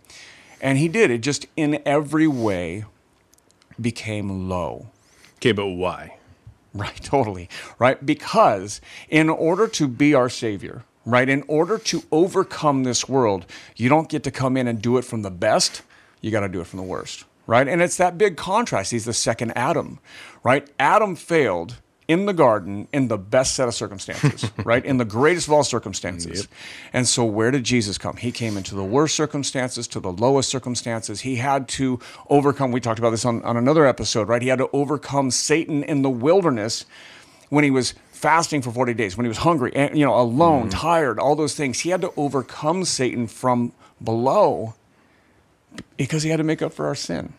And 0.61 0.77
he 0.77 0.87
did. 0.87 1.11
It 1.11 1.19
just 1.19 1.47
in 1.55 1.81
every 1.85 2.27
way 2.27 2.85
became 3.79 4.49
low. 4.49 4.87
Okay, 5.37 5.53
but 5.53 5.67
why? 5.67 6.17
Right, 6.73 6.95
totally. 7.03 7.49
Right? 7.77 8.03
Because 8.05 8.81
in 9.09 9.29
order 9.29 9.67
to 9.67 9.87
be 9.87 10.13
our 10.13 10.29
Savior, 10.29 10.83
right, 11.05 11.27
in 11.27 11.43
order 11.47 11.77
to 11.77 12.03
overcome 12.11 12.83
this 12.83 13.07
world, 13.07 13.45
you 13.75 13.89
don't 13.89 14.09
get 14.09 14.23
to 14.23 14.31
come 14.31 14.57
in 14.57 14.67
and 14.67 14.81
do 14.81 14.97
it 14.97 15.05
from 15.05 15.21
the 15.21 15.31
best, 15.31 15.81
you 16.21 16.31
got 16.31 16.41
to 16.41 16.49
do 16.49 16.61
it 16.61 16.67
from 16.67 16.77
the 16.77 16.83
worst, 16.83 17.25
right? 17.49 17.67
And 17.67 17.81
it's 17.81 17.97
that 17.97 18.15
big 18.15 18.37
contrast. 18.37 18.91
He's 18.91 19.05
the 19.05 19.13
second 19.13 19.53
Adam, 19.55 19.99
right? 20.43 20.69
Adam 20.77 21.15
failed 21.15 21.77
in 22.07 22.27
the 22.27 22.33
garden 22.33 22.87
in 22.93 23.07
the 23.07 23.17
best 23.17 23.55
set 23.55 23.67
of 23.67 23.73
circumstances, 23.73 24.51
right? 24.63 24.85
In 24.85 24.97
the 24.97 25.05
greatest 25.05 25.47
of 25.47 25.53
all 25.53 25.63
circumstances. 25.63 26.47
And 26.93 27.07
so 27.07 27.25
where 27.25 27.49
did 27.49 27.63
Jesus 27.63 27.97
come? 27.97 28.17
He 28.17 28.31
came 28.31 28.55
into 28.55 28.75
the 28.75 28.83
worst 28.83 29.15
circumstances, 29.15 29.87
to 29.87 29.99
the 29.99 30.11
lowest 30.11 30.47
circumstances. 30.47 31.21
He 31.21 31.37
had 31.37 31.67
to 31.69 31.99
overcome, 32.29 32.71
we 32.71 32.79
talked 32.79 32.99
about 32.99 33.09
this 33.09 33.25
on, 33.25 33.41
on 33.41 33.57
another 33.57 33.87
episode, 33.87 34.27
right? 34.27 34.43
He 34.43 34.49
had 34.49 34.59
to 34.59 34.69
overcome 34.71 35.31
Satan 35.31 35.81
in 35.83 36.03
the 36.03 36.09
wilderness 36.09 36.85
when 37.49 37.63
he 37.63 37.71
was 37.71 37.95
fasting 38.11 38.61
for 38.61 38.71
40 38.71 38.93
days, 38.93 39.17
when 39.17 39.25
he 39.25 39.29
was 39.29 39.39
hungry, 39.39 39.71
and, 39.75 39.97
you 39.97 40.05
know, 40.05 40.15
alone, 40.15 40.69
mm-hmm. 40.69 40.79
tired, 40.79 41.17
all 41.17 41.35
those 41.35 41.55
things. 41.55 41.79
He 41.79 41.89
had 41.89 42.01
to 42.01 42.13
overcome 42.15 42.85
Satan 42.85 43.25
from 43.25 43.73
below 44.03 44.75
because 45.97 46.23
he 46.23 46.29
had 46.29 46.37
to 46.37 46.43
make 46.43 46.61
up 46.61 46.73
for 46.73 46.85
our 46.85 46.95
sin. 46.95 47.33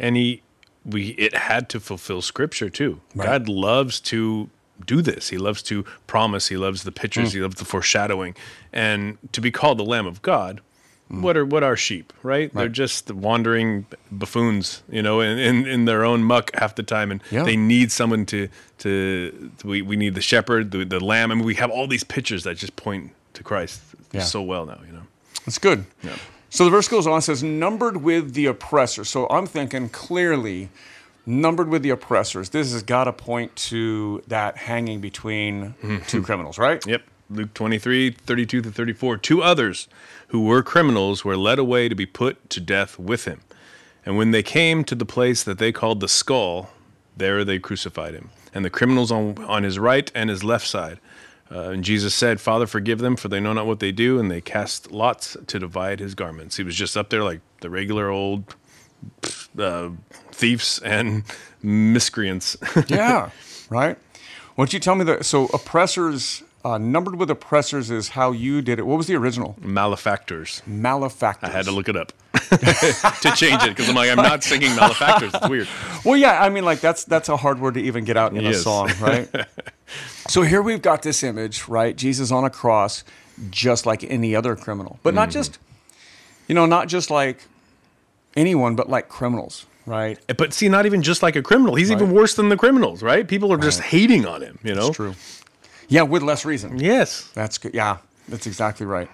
And 0.00 0.16
he 0.16 0.42
we 0.84 1.08
it 1.10 1.34
had 1.34 1.68
to 1.68 1.78
fulfill 1.78 2.22
scripture 2.22 2.68
too. 2.70 3.00
God 3.16 3.48
loves 3.48 4.00
to 4.00 4.48
do 4.86 5.02
this. 5.02 5.28
He 5.28 5.36
loves 5.38 5.62
to 5.64 5.84
promise. 6.06 6.48
He 6.48 6.56
loves 6.56 6.84
the 6.84 6.92
pictures. 6.92 7.30
Mm. 7.30 7.34
He 7.34 7.40
loves 7.42 7.56
the 7.56 7.66
foreshadowing. 7.66 8.34
And 8.72 9.18
to 9.32 9.40
be 9.42 9.50
called 9.50 9.78
the 9.78 9.84
Lamb 9.84 10.06
of 10.06 10.22
God, 10.22 10.62
mm. 11.12 11.20
what 11.20 11.36
are 11.36 11.44
what 11.44 11.62
are 11.62 11.76
sheep, 11.76 12.14
right? 12.22 12.52
They're 12.54 12.68
just 12.70 13.10
wandering 13.10 13.84
buffoons, 14.10 14.82
you 14.90 15.02
know, 15.02 15.20
in, 15.20 15.38
in, 15.38 15.66
in 15.66 15.84
their 15.84 16.02
own 16.02 16.24
muck 16.24 16.50
half 16.54 16.74
the 16.76 16.82
time, 16.82 17.10
and 17.10 17.22
Yeah. 17.30 17.42
they 17.44 17.56
need 17.56 17.92
someone 17.92 18.24
to 18.26 18.48
to. 18.78 19.50
We, 19.64 19.82
we 19.82 19.96
need 19.96 20.14
the 20.14 20.22
shepherd, 20.22 20.70
the, 20.70 20.84
the 20.86 20.98
lamb. 21.00 21.30
I 21.30 21.34
mean, 21.34 21.44
we 21.44 21.56
have 21.56 21.70
all 21.70 21.86
these 21.86 22.04
pictures 22.04 22.44
that 22.44 22.56
just 22.56 22.74
point 22.76 23.12
to 23.34 23.42
Christ 23.42 23.82
Yeah. 24.12 24.22
so 24.22 24.40
well 24.42 24.64
now, 24.64 24.80
you 24.86 24.92
know. 24.94 25.02
That's 25.44 25.58
good. 25.58 25.84
So 26.50 26.64
the 26.64 26.70
verse 26.70 26.88
goes 26.88 27.06
on, 27.06 27.22
says, 27.22 27.42
numbered 27.42 27.98
with 27.98 28.34
the 28.34 28.46
oppressor. 28.46 29.04
So 29.04 29.28
I'm 29.28 29.46
thinking 29.46 29.88
clearly, 29.88 30.68
numbered 31.24 31.68
with 31.68 31.82
the 31.82 31.90
oppressors. 31.90 32.50
This 32.50 32.72
has 32.72 32.82
got 32.82 33.04
to 33.04 33.12
point 33.12 33.54
to 33.56 34.22
that 34.26 34.56
hanging 34.56 35.00
between 35.00 35.74
mm-hmm. 35.82 35.98
two 36.06 36.22
criminals, 36.22 36.58
right? 36.58 36.84
Yep. 36.86 37.02
Luke 37.30 37.54
23, 37.54 38.10
32 38.10 38.62
to 38.62 38.70
34. 38.70 39.16
Two 39.18 39.42
others 39.42 39.86
who 40.28 40.44
were 40.44 40.62
criminals 40.64 41.24
were 41.24 41.36
led 41.36 41.60
away 41.60 41.88
to 41.88 41.94
be 41.94 42.06
put 42.06 42.50
to 42.50 42.60
death 42.60 42.98
with 42.98 43.24
him. 43.24 43.40
And 44.04 44.16
when 44.16 44.32
they 44.32 44.42
came 44.42 44.82
to 44.84 44.96
the 44.96 45.04
place 45.04 45.44
that 45.44 45.58
they 45.58 45.70
called 45.70 46.00
the 46.00 46.08
skull, 46.08 46.70
there 47.16 47.44
they 47.44 47.60
crucified 47.60 48.14
him, 48.14 48.30
and 48.52 48.64
the 48.64 48.70
criminals 48.70 49.12
on, 49.12 49.38
on 49.44 49.62
his 49.62 49.78
right 49.78 50.10
and 50.14 50.30
his 50.30 50.42
left 50.42 50.66
side. 50.66 50.98
Uh, 51.52 51.70
and 51.70 51.82
Jesus 51.82 52.14
said, 52.14 52.40
Father, 52.40 52.66
forgive 52.66 53.00
them, 53.00 53.16
for 53.16 53.28
they 53.28 53.40
know 53.40 53.52
not 53.52 53.66
what 53.66 53.80
they 53.80 53.90
do. 53.92 54.18
And 54.20 54.30
they 54.30 54.40
cast 54.40 54.92
lots 54.92 55.36
to 55.48 55.58
divide 55.58 55.98
his 55.98 56.14
garments. 56.14 56.56
He 56.56 56.62
was 56.62 56.76
just 56.76 56.96
up 56.96 57.10
there 57.10 57.24
like 57.24 57.40
the 57.60 57.70
regular 57.70 58.08
old 58.08 58.54
uh, 59.58 59.90
thieves 60.30 60.78
and 60.80 61.24
miscreants. 61.62 62.56
Yeah, 62.86 63.30
right. 63.68 63.96
Why 64.54 64.64
don't 64.64 64.72
you 64.72 64.80
tell 64.80 64.94
me 64.94 65.04
that? 65.04 65.24
So 65.24 65.46
oppressors, 65.46 66.42
uh, 66.64 66.76
numbered 66.78 67.16
with 67.16 67.30
oppressors 67.30 67.90
is 67.90 68.10
how 68.10 68.32
you 68.32 68.62
did 68.62 68.78
it. 68.78 68.86
What 68.86 68.98
was 68.98 69.06
the 69.06 69.16
original? 69.16 69.56
Malefactors. 69.60 70.62
Malefactors. 70.66 71.48
I 71.48 71.52
had 71.52 71.64
to 71.64 71.72
look 71.72 71.88
it 71.88 71.96
up. 71.96 72.12
to 72.50 73.32
change 73.36 73.62
it 73.62 73.70
because 73.70 73.88
I'm 73.88 73.94
like 73.94 74.10
I'm 74.10 74.16
not 74.16 74.42
singing 74.42 74.74
malefactors. 74.74 75.32
It's 75.34 75.48
weird. 75.48 75.68
Well, 76.04 76.16
yeah, 76.16 76.42
I 76.42 76.48
mean, 76.48 76.64
like 76.64 76.80
that's 76.80 77.04
that's 77.04 77.28
a 77.28 77.36
hard 77.36 77.60
word 77.60 77.74
to 77.74 77.80
even 77.80 78.04
get 78.04 78.16
out 78.16 78.34
in 78.34 78.44
a 78.44 78.54
song, 78.54 78.90
right? 79.00 79.28
So 80.28 80.42
here 80.42 80.62
we've 80.62 80.82
got 80.82 81.02
this 81.02 81.22
image, 81.22 81.68
right? 81.68 81.96
Jesus 81.96 82.30
on 82.30 82.44
a 82.44 82.50
cross, 82.50 83.04
just 83.50 83.86
like 83.86 84.04
any 84.04 84.34
other 84.34 84.56
criminal, 84.56 84.98
but 85.02 85.14
not 85.14 85.28
mm-hmm. 85.28 85.38
just, 85.38 85.58
you 86.48 86.54
know, 86.54 86.66
not 86.66 86.88
just 86.88 87.10
like 87.10 87.46
anyone, 88.36 88.76
but 88.76 88.88
like 88.88 89.08
criminals, 89.08 89.66
right? 89.86 90.18
Eh, 90.28 90.34
but 90.34 90.52
see, 90.52 90.68
not 90.68 90.86
even 90.86 91.02
just 91.02 91.22
like 91.22 91.36
a 91.36 91.42
criminal. 91.42 91.74
He's 91.74 91.90
even 91.90 92.12
worse 92.12 92.34
than 92.34 92.48
the 92.48 92.56
criminals, 92.56 93.02
right? 93.02 93.26
People 93.26 93.52
are 93.52 93.58
just 93.58 93.80
hating 93.80 94.26
on 94.26 94.42
him. 94.42 94.58
You 94.62 94.74
know. 94.74 94.88
It's 94.88 94.96
true. 94.96 95.14
Yeah, 95.88 96.02
with 96.02 96.22
less 96.22 96.44
reason. 96.44 96.78
Yes. 96.78 97.28
That's 97.34 97.58
good. 97.58 97.74
Yeah, 97.74 97.98
that's 98.30 98.46
exactly 98.46 98.86
right. 98.86 99.08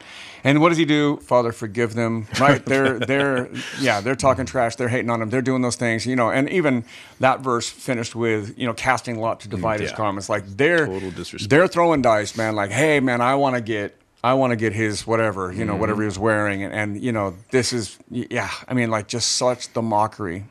And 0.44 0.60
what 0.60 0.68
does 0.68 0.78
he 0.78 0.84
do? 0.84 1.16
Father, 1.18 1.50
forgive 1.52 1.94
them. 1.94 2.26
Right? 2.40 2.64
They're 2.64 2.98
they're 2.98 3.48
yeah, 3.80 4.00
they're 4.00 4.14
talking 4.14 4.46
trash. 4.46 4.76
They're 4.76 4.88
hating 4.88 5.10
on 5.10 5.20
him. 5.22 5.30
They're 5.30 5.42
doing 5.42 5.62
those 5.62 5.76
things. 5.76 6.06
You 6.06 6.14
know, 6.16 6.30
and 6.30 6.48
even 6.50 6.84
that 7.20 7.40
verse 7.40 7.68
finished 7.68 8.14
with 8.14 8.56
you 8.58 8.66
know 8.66 8.74
casting 8.74 9.18
lot 9.18 9.40
to 9.40 9.48
divide 9.48 9.80
his 9.80 9.90
yeah. 9.90 9.96
garments. 9.96 10.28
Like 10.28 10.44
they're 10.46 10.86
Total 10.86 11.10
disrespect. 11.10 11.50
they're 11.50 11.66
throwing 11.68 12.02
dice, 12.02 12.36
man. 12.36 12.54
Like, 12.54 12.70
hey, 12.70 13.00
man, 13.00 13.20
I 13.20 13.34
want 13.34 13.56
to 13.56 13.60
get. 13.60 13.96
I 14.24 14.34
want 14.34 14.50
to 14.50 14.56
get 14.56 14.72
his 14.72 15.06
whatever, 15.06 15.52
you 15.52 15.64
know, 15.64 15.72
Mm-hmm. 15.72 15.80
whatever 15.80 16.02
he 16.02 16.06
was 16.06 16.18
wearing. 16.18 16.64
And, 16.64 16.72
and, 16.74 17.00
you 17.00 17.12
know, 17.12 17.36
this 17.52 17.72
is, 17.72 17.96
yeah, 18.10 18.50
I 18.66 18.74
mean, 18.74 18.90
like 18.90 19.06
just 19.06 19.32
such 19.36 19.72
the 19.72 19.82
mockery. 19.82 20.46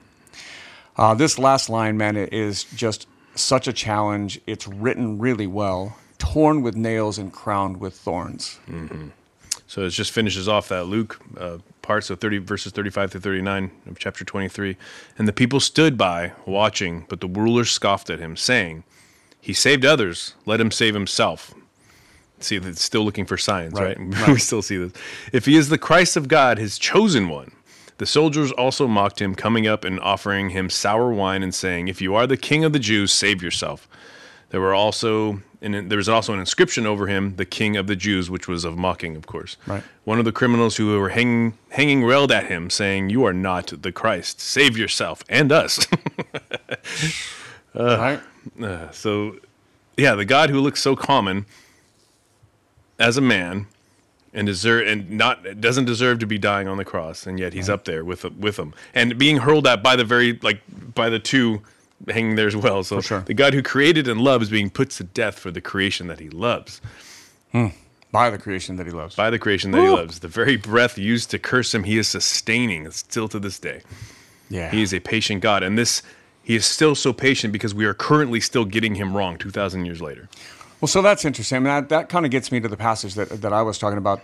Uh, 0.95 1.13
this 1.13 1.37
last 1.37 1.69
line, 1.69 1.97
man, 1.97 2.15
it 2.15 2.31
is 2.31 2.63
just 2.63 3.05
such 3.33 3.67
a 3.67 3.73
challenge. 3.73 4.39
It's 4.47 4.65
written 4.65 5.19
really 5.19 5.47
well, 5.47 5.97
torn 6.17 6.61
with 6.61 6.75
nails 6.75 7.17
and 7.17 7.31
crowned 7.31 7.77
with 7.77 7.93
thorns. 7.95 8.59
So 9.67 9.83
it 9.83 9.89
just 9.89 10.11
finishes 10.11 10.47
off 10.47 10.69
that 10.69 10.85
Luke 10.85 11.19
uh, 11.37 11.57
part, 11.81 12.03
so 12.03 12.15
30 12.15 12.39
verses 12.39 12.71
35 12.71 13.11
through 13.11 13.21
39 13.21 13.71
of 13.87 13.97
chapter 13.97 14.23
23. 14.23 14.77
And 15.17 15.27
the 15.27 15.33
people 15.33 15.59
stood 15.59 15.97
by, 15.97 16.33
watching, 16.45 17.05
but 17.09 17.19
the 17.19 17.27
ruler 17.27 17.65
scoffed 17.65 18.09
at 18.09 18.19
him, 18.19 18.37
saying, 18.37 18.83
He 19.41 19.53
saved 19.53 19.83
others, 19.85 20.35
let 20.45 20.61
him 20.61 20.71
save 20.71 20.93
himself. 20.93 21.53
See, 22.39 22.57
it's 22.57 22.83
still 22.83 23.03
looking 23.03 23.25
for 23.25 23.37
signs, 23.37 23.73
right? 23.73 23.97
Right, 23.99 24.27
we 24.27 24.39
still 24.39 24.61
see 24.61 24.77
this. 24.77 24.93
If 25.33 25.45
he 25.45 25.55
is 25.55 25.69
the 25.69 25.77
Christ 25.77 26.15
of 26.15 26.27
God, 26.27 26.57
his 26.57 26.77
chosen 26.77 27.29
one. 27.29 27.51
The 27.97 28.05
soldiers 28.05 28.51
also 28.51 28.87
mocked 28.87 29.21
him, 29.21 29.35
coming 29.35 29.67
up 29.67 29.85
and 29.85 30.01
offering 30.01 30.49
him 30.49 30.69
sour 30.69 31.13
wine 31.13 31.43
and 31.43 31.55
saying, 31.55 31.87
If 31.87 32.01
you 32.01 32.13
are 32.13 32.27
the 32.27 32.37
king 32.37 32.65
of 32.65 32.73
the 32.73 32.79
Jews, 32.79 33.13
save 33.13 33.41
yourself. 33.41 33.87
There 34.49 34.59
were 34.59 34.73
also 34.73 35.41
and 35.65 35.89
there 35.89 35.97
was 35.97 36.07
also 36.07 36.33
an 36.33 36.39
inscription 36.39 36.85
over 36.85 37.07
him, 37.07 37.35
the 37.37 37.45
King 37.45 37.75
of 37.75 37.87
the 37.87 37.95
Jews, 37.95 38.29
which 38.29 38.47
was 38.47 38.63
of 38.63 38.77
mocking, 38.77 39.15
of 39.15 39.25
course. 39.25 39.57
Right. 39.65 39.83
One 40.03 40.19
of 40.19 40.25
the 40.25 40.31
criminals 40.31 40.77
who 40.77 40.97
were 40.99 41.09
hanging 41.09 41.57
hanging 41.69 42.03
railed 42.03 42.31
at 42.31 42.45
him, 42.45 42.69
saying, 42.69 43.09
"You 43.09 43.25
are 43.25 43.33
not 43.33 43.73
the 43.81 43.91
Christ. 43.91 44.39
Save 44.39 44.77
yourself 44.77 45.23
and 45.27 45.51
us." 45.51 45.87
right? 47.75 48.21
Uh, 48.61 48.91
so, 48.91 49.37
yeah, 49.97 50.13
the 50.13 50.25
God 50.25 50.49
who 50.49 50.59
looks 50.61 50.81
so 50.81 50.95
common 50.95 51.45
as 52.99 53.17
a 53.17 53.21
man 53.21 53.67
and 54.33 54.45
deserve 54.45 54.87
and 54.87 55.09
not 55.09 55.61
doesn't 55.61 55.85
deserve 55.85 56.19
to 56.19 56.27
be 56.27 56.37
dying 56.37 56.67
on 56.67 56.77
the 56.77 56.85
cross, 56.85 57.25
and 57.25 57.39
yet 57.39 57.53
he's 57.53 57.69
up 57.69 57.85
there 57.85 58.05
with 58.05 58.23
with 58.35 58.57
them 58.57 58.73
and 58.93 59.17
being 59.17 59.37
hurled 59.37 59.65
at 59.65 59.81
by 59.81 59.95
the 59.95 60.03
very 60.03 60.33
like 60.43 60.61
by 60.93 61.09
the 61.09 61.19
two 61.19 61.61
hanging 62.09 62.35
there 62.35 62.47
as 62.47 62.55
well. 62.55 62.83
So 62.83 63.01
sure. 63.01 63.21
the 63.21 63.33
God 63.33 63.53
who 63.53 63.61
created 63.63 64.07
and 64.07 64.21
loves 64.21 64.49
being 64.49 64.69
put 64.69 64.91
to 64.91 65.03
death 65.03 65.39
for 65.39 65.51
the 65.51 65.61
creation 65.61 66.07
that 66.07 66.19
he 66.19 66.29
loves. 66.29 66.81
Hmm. 67.51 67.67
By 68.11 68.29
the 68.29 68.37
creation 68.37 68.77
that 68.77 68.85
he 68.85 68.93
loves. 68.93 69.15
by 69.15 69.29
the 69.29 69.39
creation 69.39 69.71
that 69.71 69.81
he 69.81 69.89
loves. 69.89 70.19
The 70.19 70.29
very 70.29 70.55
breath 70.55 70.97
used 70.97 71.31
to 71.31 71.39
curse 71.39 71.73
him, 71.73 71.83
he 71.83 71.97
is 71.97 72.07
sustaining 72.07 72.89
still 72.91 73.27
to 73.27 73.39
this 73.39 73.59
day. 73.59 73.81
yeah. 74.49 74.71
He 74.71 74.81
is 74.81 74.93
a 74.93 75.01
patient 75.01 75.41
God. 75.41 75.63
And 75.63 75.77
this, 75.77 76.01
he 76.41 76.55
is 76.55 76.65
still 76.65 76.95
so 76.95 77.11
patient 77.11 77.51
because 77.51 77.73
we 77.73 77.85
are 77.85 77.93
currently 77.93 78.39
still 78.39 78.63
getting 78.63 78.95
him 78.95 79.17
wrong 79.17 79.37
2,000 79.37 79.85
years 79.85 80.01
later. 80.01 80.29
Well, 80.79 80.87
so 80.87 81.01
that's 81.01 81.25
interesting. 81.25 81.57
I 81.57 81.59
mean, 81.59 81.67
that, 81.67 81.89
that 81.89 82.09
kind 82.09 82.25
of 82.25 82.31
gets 82.31 82.51
me 82.51 82.59
to 82.61 82.67
the 82.67 82.77
passage 82.77 83.15
that, 83.15 83.29
that 83.41 83.51
I 83.51 83.61
was 83.63 83.77
talking 83.77 83.97
about. 83.97 84.21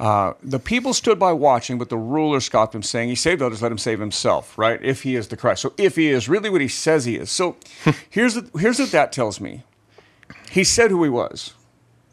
Uh, 0.00 0.32
the 0.42 0.58
people 0.58 0.94
stood 0.94 1.18
by 1.18 1.30
watching, 1.30 1.76
but 1.76 1.90
the 1.90 1.98
ruler 1.98 2.40
scoffed 2.40 2.74
him, 2.74 2.82
saying, 2.82 3.10
He 3.10 3.14
saved 3.14 3.42
others, 3.42 3.60
let 3.60 3.70
him 3.70 3.76
save 3.76 4.00
himself, 4.00 4.56
right? 4.56 4.82
If 4.82 5.02
he 5.02 5.14
is 5.14 5.28
the 5.28 5.36
Christ. 5.36 5.60
So 5.60 5.74
if 5.76 5.96
he 5.96 6.08
is 6.08 6.26
really 6.26 6.48
what 6.48 6.62
he 6.62 6.68
says 6.68 7.04
he 7.04 7.16
is. 7.16 7.30
So 7.30 7.56
here's, 8.08 8.34
the, 8.34 8.50
here's 8.58 8.78
what 8.78 8.92
that 8.92 9.12
tells 9.12 9.40
me. 9.40 9.62
He 10.50 10.64
said 10.64 10.90
who 10.90 11.04
he 11.04 11.10
was, 11.10 11.52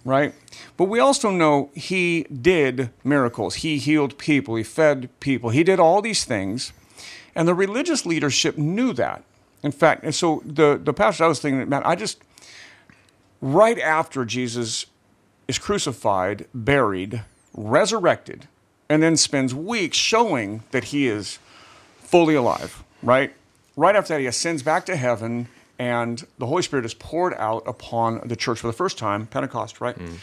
right? 0.03 0.33
But 0.75 0.85
we 0.85 0.99
also 0.99 1.31
know 1.31 1.71
he 1.75 2.23
did 2.23 2.89
miracles. 3.05 3.55
He 3.55 3.77
healed 3.77 4.17
people, 4.17 4.55
he 4.55 4.63
fed 4.63 5.09
people, 5.21 5.51
he 5.51 5.63
did 5.63 5.79
all 5.79 6.01
these 6.01 6.25
things. 6.25 6.73
And 7.35 7.47
the 7.47 7.55
religious 7.55 8.05
leadership 8.05 8.57
knew 8.57 8.91
that. 8.93 9.23
In 9.63 9.71
fact, 9.71 10.03
and 10.03 10.13
so 10.13 10.41
the, 10.45 10.79
the 10.83 10.93
passage 10.93 11.21
I 11.21 11.27
was 11.27 11.39
thinking, 11.39 11.69
man, 11.69 11.83
I 11.85 11.95
just, 11.95 12.21
right 13.39 13.79
after 13.79 14.25
Jesus 14.25 14.87
is 15.47 15.57
crucified, 15.57 16.47
buried, 16.53 17.23
resurrected, 17.57 18.47
and 18.87 19.03
then 19.03 19.17
spends 19.17 19.53
weeks 19.53 19.97
showing 19.97 20.63
that 20.71 20.85
he 20.85 21.07
is 21.07 21.39
fully 21.97 22.35
alive, 22.35 22.83
right? 23.03 23.33
Right 23.75 23.95
after 23.95 24.13
that, 24.13 24.21
he 24.21 24.27
ascends 24.27 24.63
back 24.63 24.85
to 24.85 24.95
heaven, 24.95 25.49
and 25.77 26.25
the 26.37 26.45
Holy 26.45 26.63
Spirit 26.63 26.85
is 26.85 26.93
poured 26.93 27.33
out 27.33 27.63
upon 27.67 28.25
the 28.25 28.35
church 28.35 28.59
for 28.59 28.67
the 28.67 28.73
first 28.73 28.97
time, 28.97 29.25
Pentecost, 29.25 29.81
right? 29.81 29.97
Mm. 29.97 30.17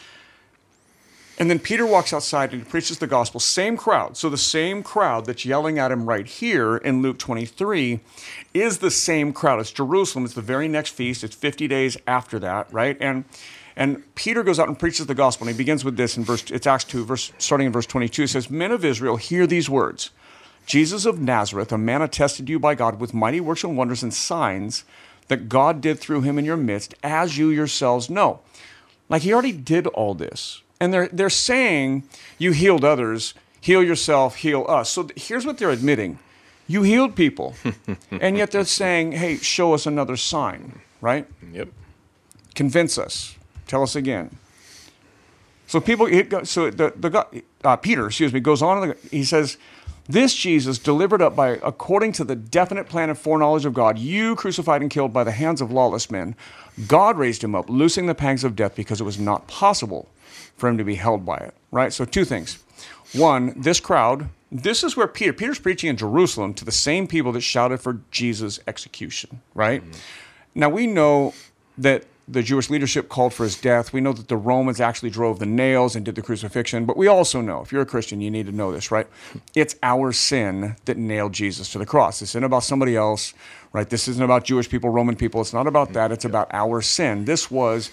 And 1.37 1.51
then 1.51 1.59
Peter 1.59 1.85
walks 1.85 2.13
outside 2.13 2.53
and 2.53 2.69
preaches 2.69 2.99
the 2.99 3.09
gospel. 3.09 3.41
Same 3.41 3.77
crowd. 3.77 4.17
So 4.17 4.31
the 4.31 4.39
same 4.39 4.85
crowd 4.85 5.27
that's 5.27 5.45
yelling 5.45 5.81
at 5.81 5.91
him 5.91 6.09
right 6.09 6.27
here 6.27 6.77
in 6.77 7.03
Luke 7.03 7.19
23 7.19 7.99
is 8.53 8.79
the 8.79 8.91
same 8.91 9.33
crowd. 9.33 9.59
It's 9.59 9.73
Jerusalem. 9.73 10.25
It's 10.25 10.35
the 10.35 10.43
very 10.43 10.69
next 10.69 10.91
feast. 10.91 11.25
It's 11.25 11.35
50 11.35 11.67
days 11.67 11.97
after 12.07 12.39
that, 12.39 12.73
right? 12.73 12.97
And 13.01 13.25
and 13.77 14.03
Peter 14.15 14.43
goes 14.43 14.59
out 14.59 14.69
and 14.69 14.79
preaches 14.79 15.07
the 15.07 15.15
gospel. 15.15 15.47
And 15.47 15.55
he 15.55 15.59
begins 15.59 15.85
with 15.85 15.97
this 15.97 16.17
in 16.17 16.25
verse, 16.25 16.51
it's 16.51 16.67
Acts 16.67 16.85
2, 16.85 17.05
verse, 17.05 17.33
starting 17.39 17.67
in 17.67 17.73
verse 17.73 17.87
22. 17.87 18.25
It 18.25 18.29
says, 18.29 18.51
Men 18.51 18.71
of 18.71 18.85
Israel, 18.85 19.17
hear 19.17 19.47
these 19.47 19.69
words. 19.69 20.11
Jesus 20.67 21.05
of 21.05 21.21
Nazareth, 21.21 21.73
a 21.73 21.79
man 21.79 22.01
attested 22.01 22.47
to 22.47 22.53
you 22.53 22.59
by 22.59 22.75
God 22.75 23.01
with 23.01 23.13
mighty 23.13 23.41
works 23.41 23.65
and 23.65 23.77
wonders 23.77 24.03
and 24.03 24.15
signs 24.15 24.85
that 25.29 25.49
God 25.49 25.81
did 25.81 25.99
through 25.99 26.23
him 26.23 26.39
in 26.39 26.45
your 26.45 26.57
midst, 26.57 26.95
as 27.03 27.37
you 27.37 27.51
yourselves 27.51 28.09
know. 28.09 28.41
Like 29.09 29.23
he 29.23 29.33
already 29.33 29.53
did 29.53 29.87
all 29.89 30.15
this. 30.15 30.63
And 30.81 30.93
they're, 30.93 31.09
they're 31.09 31.31
saying, 31.31 32.05
You 32.39 32.53
healed 32.53 32.85
others, 32.85 33.35
heal 33.61 33.83
yourself, 33.83 34.37
heal 34.37 34.65
us. 34.69 34.91
So 34.91 35.05
th- 35.05 35.29
here's 35.29 35.47
what 35.47 35.59
they're 35.59 35.71
admitting 35.71 36.19
you 36.67 36.83
healed 36.83 37.15
people. 37.15 37.55
and 38.11 38.39
yet 38.39 38.51
they're 38.51 38.65
saying, 38.65 39.13
Hey, 39.13 39.37
show 39.37 39.75
us 39.75 39.87
another 39.87 40.17
sign, 40.17 40.81
right? 41.01 41.27
Yep. 41.53 41.69
Convince 42.55 42.97
us. 42.97 43.37
Tell 43.67 43.83
us 43.83 43.97
again. 43.97 44.37
So 45.67 45.81
people, 45.81 46.07
so 46.45 46.71
the, 46.71 46.93
the 46.97 47.43
uh, 47.65 47.77
Peter, 47.77 48.07
excuse 48.07 48.33
me, 48.33 48.41
goes 48.41 48.61
on. 48.61 48.95
He 49.11 49.25
says, 49.25 49.57
"This 50.07 50.35
Jesus, 50.35 50.79
delivered 50.79 51.23
up 51.23 51.35
by 51.35 51.59
according 51.63 52.13
to 52.13 52.25
the 52.25 52.37
definite 52.37 52.89
plan 52.89 53.09
and 53.09 53.19
foreknowledge 53.19 53.65
of 53.65 53.73
God, 53.73 53.99
you 53.99 54.37
crucified 54.37 54.83
and 54.83 54.91
killed 54.91 55.13
by 55.13 55.25
the 55.25 55.33
hands 55.33 55.61
of 55.63 55.73
lawless 55.73 56.11
men. 56.11 56.37
God 56.87 57.17
raised 57.17 57.43
him 57.43 57.55
up, 57.55 57.71
loosing 57.71 58.07
the 58.07 58.15
pangs 58.15 58.45
of 58.45 58.55
death, 58.55 58.75
because 58.75 59.01
it 59.01 59.05
was 59.05 59.19
not 59.19 59.47
possible 59.47 60.09
for 60.57 60.69
him 60.69 60.77
to 60.77 60.85
be 60.85 60.97
held 60.97 61.25
by 61.25 61.39
it." 61.39 61.55
Right. 61.71 61.93
So 61.93 62.05
two 62.05 62.27
things. 62.27 62.63
One, 63.15 63.55
this 63.59 63.81
crowd. 63.81 64.29
This 64.53 64.85
is 64.85 64.97
where 64.97 65.09
Peter. 65.09 65.33
Peter's 65.33 65.59
preaching 65.59 65.89
in 65.91 65.97
Jerusalem 65.97 66.53
to 66.55 66.65
the 66.65 66.73
same 66.73 67.07
people 67.07 67.33
that 67.33 67.41
shouted 67.41 67.81
for 67.81 68.01
Jesus' 68.11 68.61
execution. 68.69 69.41
Right. 69.55 69.83
Now 70.55 70.69
we 70.69 70.87
know 70.87 71.33
that 71.79 72.05
the 72.27 72.43
Jewish 72.43 72.71
leadership 72.71 73.09
called 73.09 73.35
for 73.35 73.45
his 73.45 73.61
death. 73.61 73.93
We 73.93 74.01
know 74.01 74.13
that 74.13 74.29
the 74.29 74.37
Romans 74.37 74.81
actually 74.81 75.11
drove 75.11 75.39
the 75.39 75.47
nails 75.47 75.95
and 75.95 76.05
did 76.05 76.15
the 76.15 76.23
crucifixion. 76.23 76.87
But 76.87 76.97
we 76.97 77.07
also 77.07 77.41
know, 77.41 77.61
if 77.61 77.71
you're 77.71 77.83
a 77.83 77.87
Christian, 77.87 78.21
you 78.21 78.31
need 78.31 78.47
to 78.47 78.53
know 78.53 78.73
this, 78.73 78.91
right? 78.91 79.07
It's 79.55 79.77
our 79.83 80.13
sin 80.13 80.77
that 80.87 80.97
nailed 80.97 81.33
Jesus 81.33 81.71
to 81.73 81.79
the 81.79 81.87
cross. 81.87 82.21
This 82.21 82.31
isn't 82.31 82.45
about 82.45 82.65
somebody 82.65 82.97
else, 82.97 83.35
right? 83.73 83.89
This 83.89 84.09
isn't 84.09 84.23
about 84.23 84.45
Jewish 84.45 84.69
people, 84.69 84.91
Roman 84.91 85.17
people. 85.17 85.41
It's 85.41 85.53
not 85.53 85.67
about 85.67 85.93
that. 85.93 86.13
It's 86.13 86.25
about 86.25 86.49
our 86.53 86.81
sin. 86.81 87.27
This 87.27 87.51
was 87.51 87.91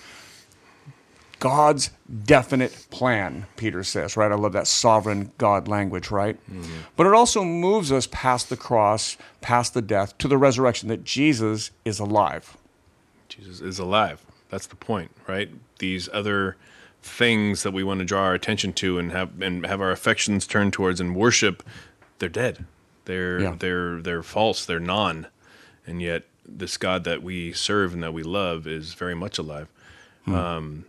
God's 1.39 1.89
definite 2.23 2.87
plan, 2.91 3.47
Peter 3.57 3.83
says, 3.83 4.15
right? 4.15 4.31
I 4.31 4.35
love 4.35 4.53
that 4.53 4.67
sovereign 4.67 5.31
God 5.39 5.67
language, 5.67 6.11
right? 6.11 6.37
Mm-hmm. 6.49 6.81
But 6.95 7.07
it 7.07 7.13
also 7.13 7.43
moves 7.43 7.91
us 7.91 8.07
past 8.11 8.49
the 8.49 8.57
cross, 8.57 9.17
past 9.41 9.73
the 9.73 9.81
death, 9.81 10.17
to 10.19 10.27
the 10.27 10.37
resurrection, 10.37 10.87
that 10.89 11.03
Jesus 11.03 11.71
is 11.83 11.99
alive. 11.99 12.55
Jesus 13.31 13.61
is 13.61 13.79
alive. 13.79 14.25
That's 14.49 14.67
the 14.67 14.75
point, 14.75 15.11
right? 15.27 15.49
These 15.79 16.09
other 16.11 16.57
things 17.01 17.63
that 17.63 17.71
we 17.71 17.83
want 17.83 17.99
to 17.99 18.05
draw 18.05 18.23
our 18.23 18.33
attention 18.33 18.73
to 18.73 18.99
and 18.99 19.11
have 19.11 19.41
and 19.41 19.65
have 19.65 19.81
our 19.81 19.91
affections 19.91 20.45
turned 20.45 20.73
towards 20.73 20.99
and 20.99 21.15
worship, 21.15 21.63
they're 22.19 22.29
dead. 22.29 22.65
They're 23.05 23.39
Yeah. 23.39 23.55
they're 23.57 24.01
they're 24.01 24.23
false. 24.23 24.65
They're 24.65 24.79
non. 24.79 25.27
And 25.87 26.01
yet 26.01 26.23
this 26.45 26.77
God 26.77 27.03
that 27.05 27.23
we 27.23 27.53
serve 27.53 27.93
and 27.93 28.03
that 28.03 28.13
we 28.13 28.23
love 28.23 28.67
is 28.67 28.93
very 28.93 29.15
much 29.15 29.37
alive. 29.37 29.67
Um, 30.27 30.85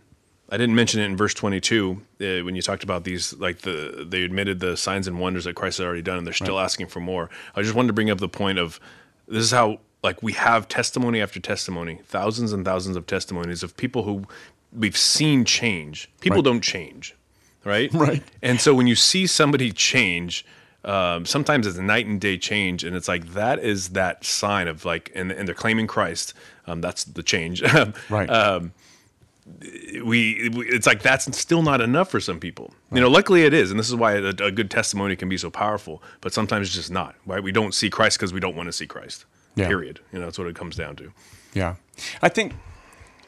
I 0.49 0.57
didn't 0.57 0.75
mention 0.75 0.99
it 1.01 1.05
in 1.05 1.17
verse 1.17 1.33
22 1.33 2.01
uh, 2.21 2.25
when 2.45 2.55
you 2.55 2.61
talked 2.61 2.83
about 2.83 3.03
these, 3.05 3.33
like 3.33 3.59
the 3.61 4.05
they 4.07 4.21
admitted 4.23 4.59
the 4.59 4.77
signs 4.77 5.07
and 5.07 5.19
wonders 5.19 5.45
that 5.45 5.55
Christ 5.55 5.79
had 5.79 5.87
already 5.87 6.03
done, 6.03 6.17
and 6.19 6.27
they're 6.27 6.33
still 6.33 6.59
asking 6.59 6.87
for 6.87 6.99
more. 6.99 7.29
I 7.55 7.61
just 7.63 7.73
wanted 7.73 7.87
to 7.87 7.93
bring 7.93 8.11
up 8.11 8.19
the 8.19 8.29
point 8.29 8.59
of 8.59 8.79
this 9.27 9.43
is 9.43 9.51
how 9.51 9.79
like 10.03 10.21
we 10.21 10.33
have 10.33 10.67
testimony 10.67 11.21
after 11.21 11.39
testimony, 11.39 11.99
thousands 12.05 12.51
and 12.53 12.65
thousands 12.65 12.95
of 12.97 13.07
testimonies 13.07 13.63
of 13.63 13.75
people 13.77 14.03
who 14.03 14.25
we've 14.71 14.97
seen 14.97 15.45
change. 15.45 16.09
People 16.19 16.37
Right. 16.37 16.45
don't 16.45 16.61
change, 16.61 17.15
right? 17.63 17.91
Right. 18.07 18.23
And 18.41 18.59
so 18.59 18.73
when 18.75 18.87
you 18.87 18.95
see 18.95 19.25
somebody 19.27 19.71
change, 19.71 20.45
um, 20.83 21.25
sometimes 21.25 21.65
it's 21.65 21.77
a 21.77 21.81
night 21.83 22.05
and 22.05 22.19
day 22.19 22.37
change, 22.37 22.83
and 22.83 22.95
it's 22.95 23.07
like 23.07 23.33
that 23.33 23.59
is 23.59 23.89
that 23.89 24.25
sign 24.25 24.67
of 24.67 24.83
like, 24.83 25.11
and, 25.15 25.31
and 25.31 25.47
they're 25.47 25.55
claiming 25.55 25.87
Christ. 25.87 26.33
Um, 26.67 26.81
that's 26.81 27.05
the 27.05 27.23
change. 27.23 27.63
Right. 28.09 28.29
we, 30.03 30.49
we 30.49 30.65
it's 30.67 30.87
like 30.87 31.01
that's 31.01 31.37
still 31.37 31.61
not 31.63 31.81
enough 31.81 32.09
for 32.09 32.19
some 32.19 32.39
people. 32.39 32.73
You 32.91 33.01
know, 33.01 33.09
luckily 33.09 33.43
it 33.43 33.53
is, 33.53 33.71
and 33.71 33.79
this 33.79 33.87
is 33.89 33.95
why 33.95 34.13
a, 34.13 34.27
a 34.27 34.51
good 34.51 34.69
testimony 34.71 35.15
can 35.15 35.29
be 35.29 35.37
so 35.37 35.49
powerful. 35.49 36.01
But 36.21 36.33
sometimes 36.33 36.67
it's 36.67 36.75
just 36.75 36.91
not. 36.91 37.15
Right? 37.25 37.43
We 37.43 37.51
don't 37.51 37.73
see 37.73 37.89
Christ 37.89 38.17
because 38.17 38.33
we 38.33 38.39
don't 38.39 38.55
want 38.55 38.67
to 38.67 38.73
see 38.73 38.87
Christ. 38.87 39.25
Yeah. 39.55 39.67
Period. 39.67 39.99
You 40.11 40.19
know, 40.19 40.25
that's 40.25 40.39
what 40.39 40.47
it 40.47 40.55
comes 40.55 40.75
down 40.75 40.95
to. 40.97 41.11
Yeah. 41.53 41.75
I 42.21 42.29
think 42.29 42.53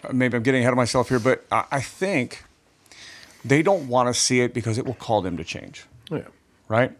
uh, 0.03 0.11
maybe 0.13 0.35
I'm 0.37 0.43
getting 0.43 0.61
ahead 0.61 0.73
of 0.73 0.77
myself 0.77 1.09
here, 1.09 1.19
but 1.19 1.45
I, 1.51 1.65
I 1.71 1.81
think 1.81 2.43
they 3.43 3.61
don't 3.61 3.87
want 3.87 4.07
to 4.09 4.19
see 4.19 4.41
it 4.41 4.53
because 4.53 4.77
it 4.77 4.85
will 4.85 4.95
call 4.95 5.21
them 5.21 5.37
to 5.37 5.43
change, 5.43 5.85
Yeah. 6.09 6.21
right? 6.67 6.91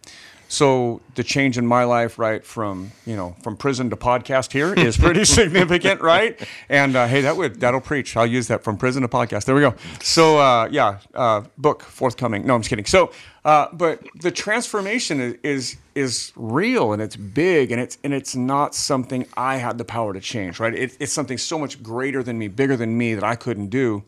So 0.56 1.02
the 1.16 1.24
change 1.24 1.58
in 1.58 1.68
my 1.68 1.84
life, 1.84 2.18
right, 2.18 2.46
from 2.46 2.94
you 3.06 3.18
know 3.18 3.36
from 3.44 3.58
prison 3.58 3.90
to 3.90 3.98
podcast 3.98 4.54
here 4.54 4.74
is 4.74 4.96
pretty 4.96 5.26
significant, 5.40 6.00
right? 6.00 6.40
And 6.70 6.96
uh, 6.96 7.08
hey, 7.08 7.20
that 7.22 7.36
would 7.36 7.60
that'll 7.60 7.82
preach. 7.82 8.16
I'll 8.16 8.26
use 8.26 8.48
that 8.48 8.64
from 8.64 8.78
prison 8.78 9.02
to 9.02 9.10
podcast. 9.10 9.44
There 9.44 9.54
we 9.54 9.60
go. 9.60 9.76
So 10.02 10.38
uh, 10.38 10.70
yeah, 10.72 11.00
uh, 11.14 11.42
book 11.58 11.84
forthcoming. 11.84 12.48
No, 12.48 12.56
I'm 12.56 12.62
just 12.62 12.70
kidding. 12.70 12.86
So, 12.86 13.12
uh, 13.44 13.68
but 13.74 14.00
the 14.22 14.32
transformation 14.32 15.20
is, 15.20 15.36
is 15.44 15.78
is 15.94 16.32
real 16.38 16.94
and 16.94 17.02
it's 17.02 17.18
big 17.18 17.74
and 17.74 17.82
it's 17.82 17.98
and 18.06 18.14
it's 18.14 18.34
not 18.34 18.74
something 18.74 19.28
I 19.36 19.58
had 19.58 19.78
the 19.78 19.86
power 19.86 20.14
to 20.14 20.22
change, 20.22 20.62
right? 20.62 20.74
It, 20.74 20.96
it's 21.02 21.12
something 21.12 21.38
so 21.38 21.60
much 21.60 21.84
greater 21.84 22.24
than 22.24 22.40
me, 22.40 22.48
bigger 22.48 22.78
than 22.78 22.98
me 22.98 23.14
that 23.14 23.26
I 23.26 23.36
couldn't 23.36 23.68
do. 23.68 24.06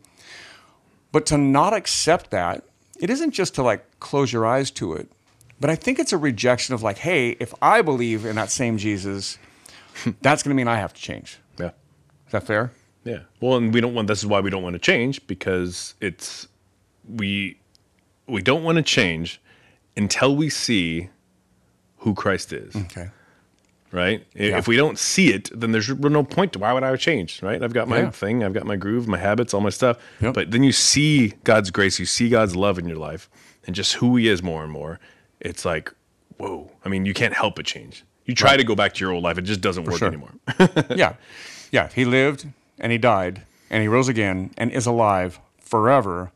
But 1.11 1.25
to 1.25 1.37
not 1.37 1.73
accept 1.73 2.31
that, 2.31 2.63
it 3.01 3.09
isn't 3.09 3.31
just 3.31 3.53
to 3.55 3.63
like 3.63 3.99
close 3.99 4.31
your 4.31 4.45
eyes 4.45 4.71
to 4.71 4.93
it, 4.93 5.09
but 5.59 5.69
I 5.69 5.75
think 5.75 5.99
it's 5.99 6.13
a 6.13 6.17
rejection 6.17 6.73
of 6.75 6.83
like, 6.83 6.97
hey, 6.99 7.31
if 7.39 7.53
I 7.61 7.81
believe 7.81 8.25
in 8.25 8.35
that 8.35 8.51
same 8.51 8.77
Jesus, 8.77 9.37
that's 10.21 10.43
going 10.43 10.55
to 10.55 10.55
mean 10.55 10.67
I 10.67 10.77
have 10.77 10.93
to 10.93 11.01
change. 11.01 11.37
Yeah. 11.59 11.67
Is 12.25 12.31
that 12.31 12.43
fair? 12.45 12.71
Yeah. 13.03 13.19
Well, 13.39 13.57
and 13.57 13.73
we 13.73 13.79
don't 13.81 13.93
want. 13.93 14.07
This 14.07 14.19
is 14.19 14.25
why 14.25 14.39
we 14.41 14.49
don't 14.49 14.63
want 14.63 14.73
to 14.73 14.79
change 14.79 15.25
because 15.27 15.93
it's 16.01 16.47
we 17.09 17.57
we 18.27 18.41
don't 18.41 18.63
want 18.63 18.75
to 18.75 18.81
change 18.83 19.39
until 19.95 20.35
we 20.35 20.49
see 20.49 21.09
who 21.99 22.13
Christ 22.13 22.51
is. 22.53 22.75
Okay. 22.75 23.09
right? 23.93 24.23
Yeah. 24.35 24.57
If 24.57 24.67
we 24.67 24.75
don't 24.75 24.99
see 24.99 25.29
it, 25.33 25.49
then 25.57 25.71
there's 25.71 25.87
no 25.89 26.23
point 26.23 26.51
to 26.53 26.59
why 26.59 26.73
would 26.73 26.83
I 26.83 26.93
change, 26.97 27.41
right? 27.41 27.63
I've 27.63 27.73
got 27.73 27.87
my 27.87 28.01
Yeah. 28.01 28.09
thing, 28.11 28.43
I've 28.43 28.53
got 28.53 28.65
my 28.65 28.75
groove, 28.75 29.07
my 29.07 29.17
habits, 29.17 29.53
all 29.53 29.61
my 29.61 29.69
stuff. 29.69 29.97
Yep. 30.21 30.33
But 30.33 30.51
then 30.51 30.63
you 30.63 30.73
see 30.73 31.29
God's 31.45 31.71
grace, 31.71 31.97
you 31.97 32.05
see 32.05 32.27
God's 32.29 32.55
love 32.55 32.77
in 32.77 32.87
your 32.87 32.97
life, 32.97 33.29
and 33.65 33.73
just 33.75 33.93
who 33.95 34.17
He 34.17 34.27
is 34.27 34.43
more 34.43 34.63
and 34.63 34.71
more. 34.71 34.99
It's 35.39 35.65
like, 35.65 35.93
whoa! 36.37 36.71
I 36.83 36.89
mean, 36.89 37.05
you 37.05 37.13
can't 37.13 37.33
help 37.33 37.55
but 37.55 37.65
change. 37.65 38.03
You 38.27 38.35
try 38.35 38.57
to 38.57 38.63
go 38.63 38.75
back 38.75 38.93
to 38.95 38.99
your 38.99 39.13
old 39.13 39.23
life, 39.23 39.37
it 39.37 39.43
just 39.43 39.61
doesn't 39.61 39.85
work 39.85 39.97
sure. 39.97 40.09
anymore. 40.09 40.33
yeah. 40.95 41.15
Yeah. 41.71 41.89
He 41.95 42.03
lived 42.03 42.45
and 42.77 42.91
he 42.91 42.97
died 42.97 43.43
and 43.69 43.81
he 43.81 43.87
rose 43.87 44.09
again 44.09 44.51
and 44.57 44.69
is 44.71 44.85
alive 44.85 45.39
forever. 45.59 46.31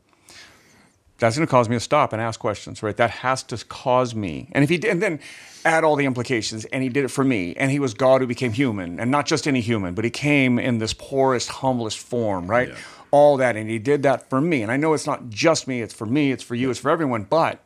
That's 1.18 1.36
going 1.36 1.46
to 1.46 1.50
cause 1.50 1.68
me 1.68 1.76
to 1.76 1.80
stop 1.80 2.12
and 2.12 2.20
ask 2.20 2.40
questions, 2.40 2.82
right? 2.82 2.96
That 2.96 3.10
has 3.10 3.42
to 3.44 3.64
cause 3.66 4.14
me. 4.14 4.48
And 4.52 4.64
if 4.64 4.70
he 4.70 4.78
did, 4.78 4.90
and 4.90 5.02
then 5.02 5.20
add 5.64 5.84
all 5.84 5.94
the 5.94 6.06
implications, 6.06 6.64
and 6.64 6.82
he 6.82 6.88
did 6.88 7.04
it 7.04 7.08
for 7.08 7.22
me, 7.22 7.54
and 7.54 7.70
he 7.70 7.78
was 7.78 7.94
God 7.94 8.22
who 8.22 8.26
became 8.26 8.52
human, 8.52 8.98
and 8.98 9.08
not 9.08 9.26
just 9.26 9.46
any 9.46 9.60
human, 9.60 9.94
but 9.94 10.04
he 10.04 10.10
came 10.10 10.58
in 10.58 10.78
this 10.78 10.92
poorest, 10.92 11.48
humblest 11.48 11.98
form, 11.98 12.48
right? 12.48 12.70
Yeah. 12.70 12.78
All 13.12 13.36
that, 13.36 13.54
and 13.54 13.70
he 13.70 13.78
did 13.78 14.02
that 14.02 14.28
for 14.28 14.40
me. 14.40 14.62
And 14.62 14.72
I 14.72 14.76
know 14.76 14.94
it's 14.94 15.06
not 15.06 15.28
just 15.28 15.68
me, 15.68 15.80
it's 15.80 15.94
for 15.94 16.06
me, 16.06 16.32
it's 16.32 16.42
for 16.42 16.56
you, 16.56 16.70
it's 16.70 16.80
for 16.80 16.90
everyone, 16.90 17.22
but 17.22 17.62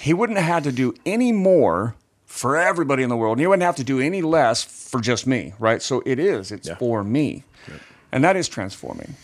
he 0.00 0.14
wouldn't 0.14 0.38
have 0.38 0.46
had 0.46 0.64
to 0.64 0.72
do 0.72 0.94
any 1.04 1.32
more 1.32 1.94
for 2.24 2.56
everybody 2.56 3.02
in 3.02 3.08
the 3.08 3.16
world. 3.16 3.36
And 3.38 3.40
he 3.40 3.46
wouldn't 3.48 3.64
have 3.64 3.76
to 3.76 3.84
do 3.84 3.98
any 3.98 4.22
less 4.22 4.62
for 4.62 5.00
just 5.00 5.26
me, 5.26 5.54
right? 5.58 5.82
So 5.82 6.02
it 6.06 6.20
is, 6.20 6.52
it's 6.52 6.68
Yeah. 6.68 6.76
for 6.76 7.02
me. 7.02 7.42
And 8.12 8.22
that 8.22 8.36
is 8.36 8.48
transforming. 8.48 9.16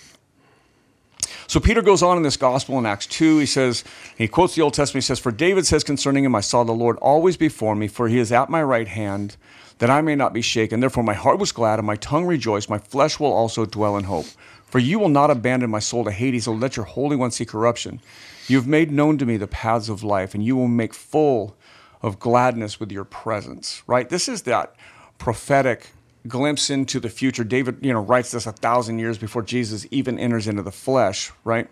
So 1.47 1.61
Peter 1.61 1.81
goes 1.81 2.03
on 2.03 2.17
in 2.17 2.23
this 2.25 2.37
gospel 2.37 2.77
in 2.79 2.87
Acts 2.87 3.07
2. 3.07 3.39
He 3.39 3.47
says, 3.47 3.85
he 4.17 4.27
quotes 4.27 4.55
the 4.57 4.63
Old 4.63 4.75
Testament. 4.75 5.05
He 5.05 5.07
says, 5.07 5.21
For 5.21 5.31
David 5.31 5.65
says 5.65 5.85
concerning 5.85 6.25
him, 6.25 6.35
I 6.35 6.41
saw 6.41 6.65
the 6.65 6.73
Lord 6.73 6.97
always 6.97 7.37
before 7.37 7.75
me, 7.77 7.87
for 7.87 8.09
he 8.09 8.19
is 8.19 8.33
at 8.33 8.51
my 8.51 8.63
right 8.63 8.89
hand, 8.89 9.37
that 9.79 9.91
I 9.91 10.01
may 10.01 10.17
not 10.17 10.33
be 10.33 10.43
shaken. 10.43 10.81
Therefore 10.81 11.05
my 11.05 11.15
heart 11.15 11.39
was 11.39 11.53
glad, 11.53 11.79
and 11.79 11.87
my 11.87 11.97
tongue 11.97 12.25
rejoiced. 12.27 12.69
My 12.69 12.79
flesh 12.79 13.21
will 13.21 13.33
also 13.33 13.65
dwell 13.65 13.97
in 13.97 14.05
hope. 14.05 14.27
For 14.67 14.79
you 14.81 14.99
will 14.99 15.09
not 15.09 15.31
abandon 15.31 15.71
my 15.71 15.79
soul 15.79 16.05
to 16.05 16.11
Hades, 16.11 16.49
or 16.49 16.57
let 16.57 16.77
your 16.77 16.87
Holy 16.87 17.15
One 17.17 17.31
see 17.31 17.45
corruption. 17.45 18.01
You 18.47 18.57
have 18.57 18.67
made 18.67 18.91
known 18.91 19.19
to 19.19 19.27
me 19.27 19.37
the 19.37 19.47
paths 19.47 19.89
of 19.89 20.03
life, 20.03 20.35
and 20.35 20.45
you 20.45 20.57
will 20.57 20.69
make 20.69 20.95
full 20.95 21.57
of 22.03 22.19
gladness 22.19 22.79
with 22.79 22.93
your 22.93 23.05
presence. 23.05 23.83
Right? 23.87 24.09
This 24.09 24.29
is 24.29 24.43
that 24.43 24.75
prophetic 25.19 25.91
glimpse 26.27 26.71
into 26.71 27.01
the 27.01 27.09
future. 27.09 27.45
David, 27.45 27.79
you 27.83 27.93
know, 27.93 28.01
writes 28.01 28.31
this 28.31 28.47
a 28.47 28.53
thousand 28.53 28.99
years 28.99 29.19
before 29.19 29.43
Jesus 29.43 29.87
even 29.91 30.19
enters 30.19 30.49
into 30.49 30.63
the 30.63 30.73
flesh, 30.73 31.33
right? 31.45 31.69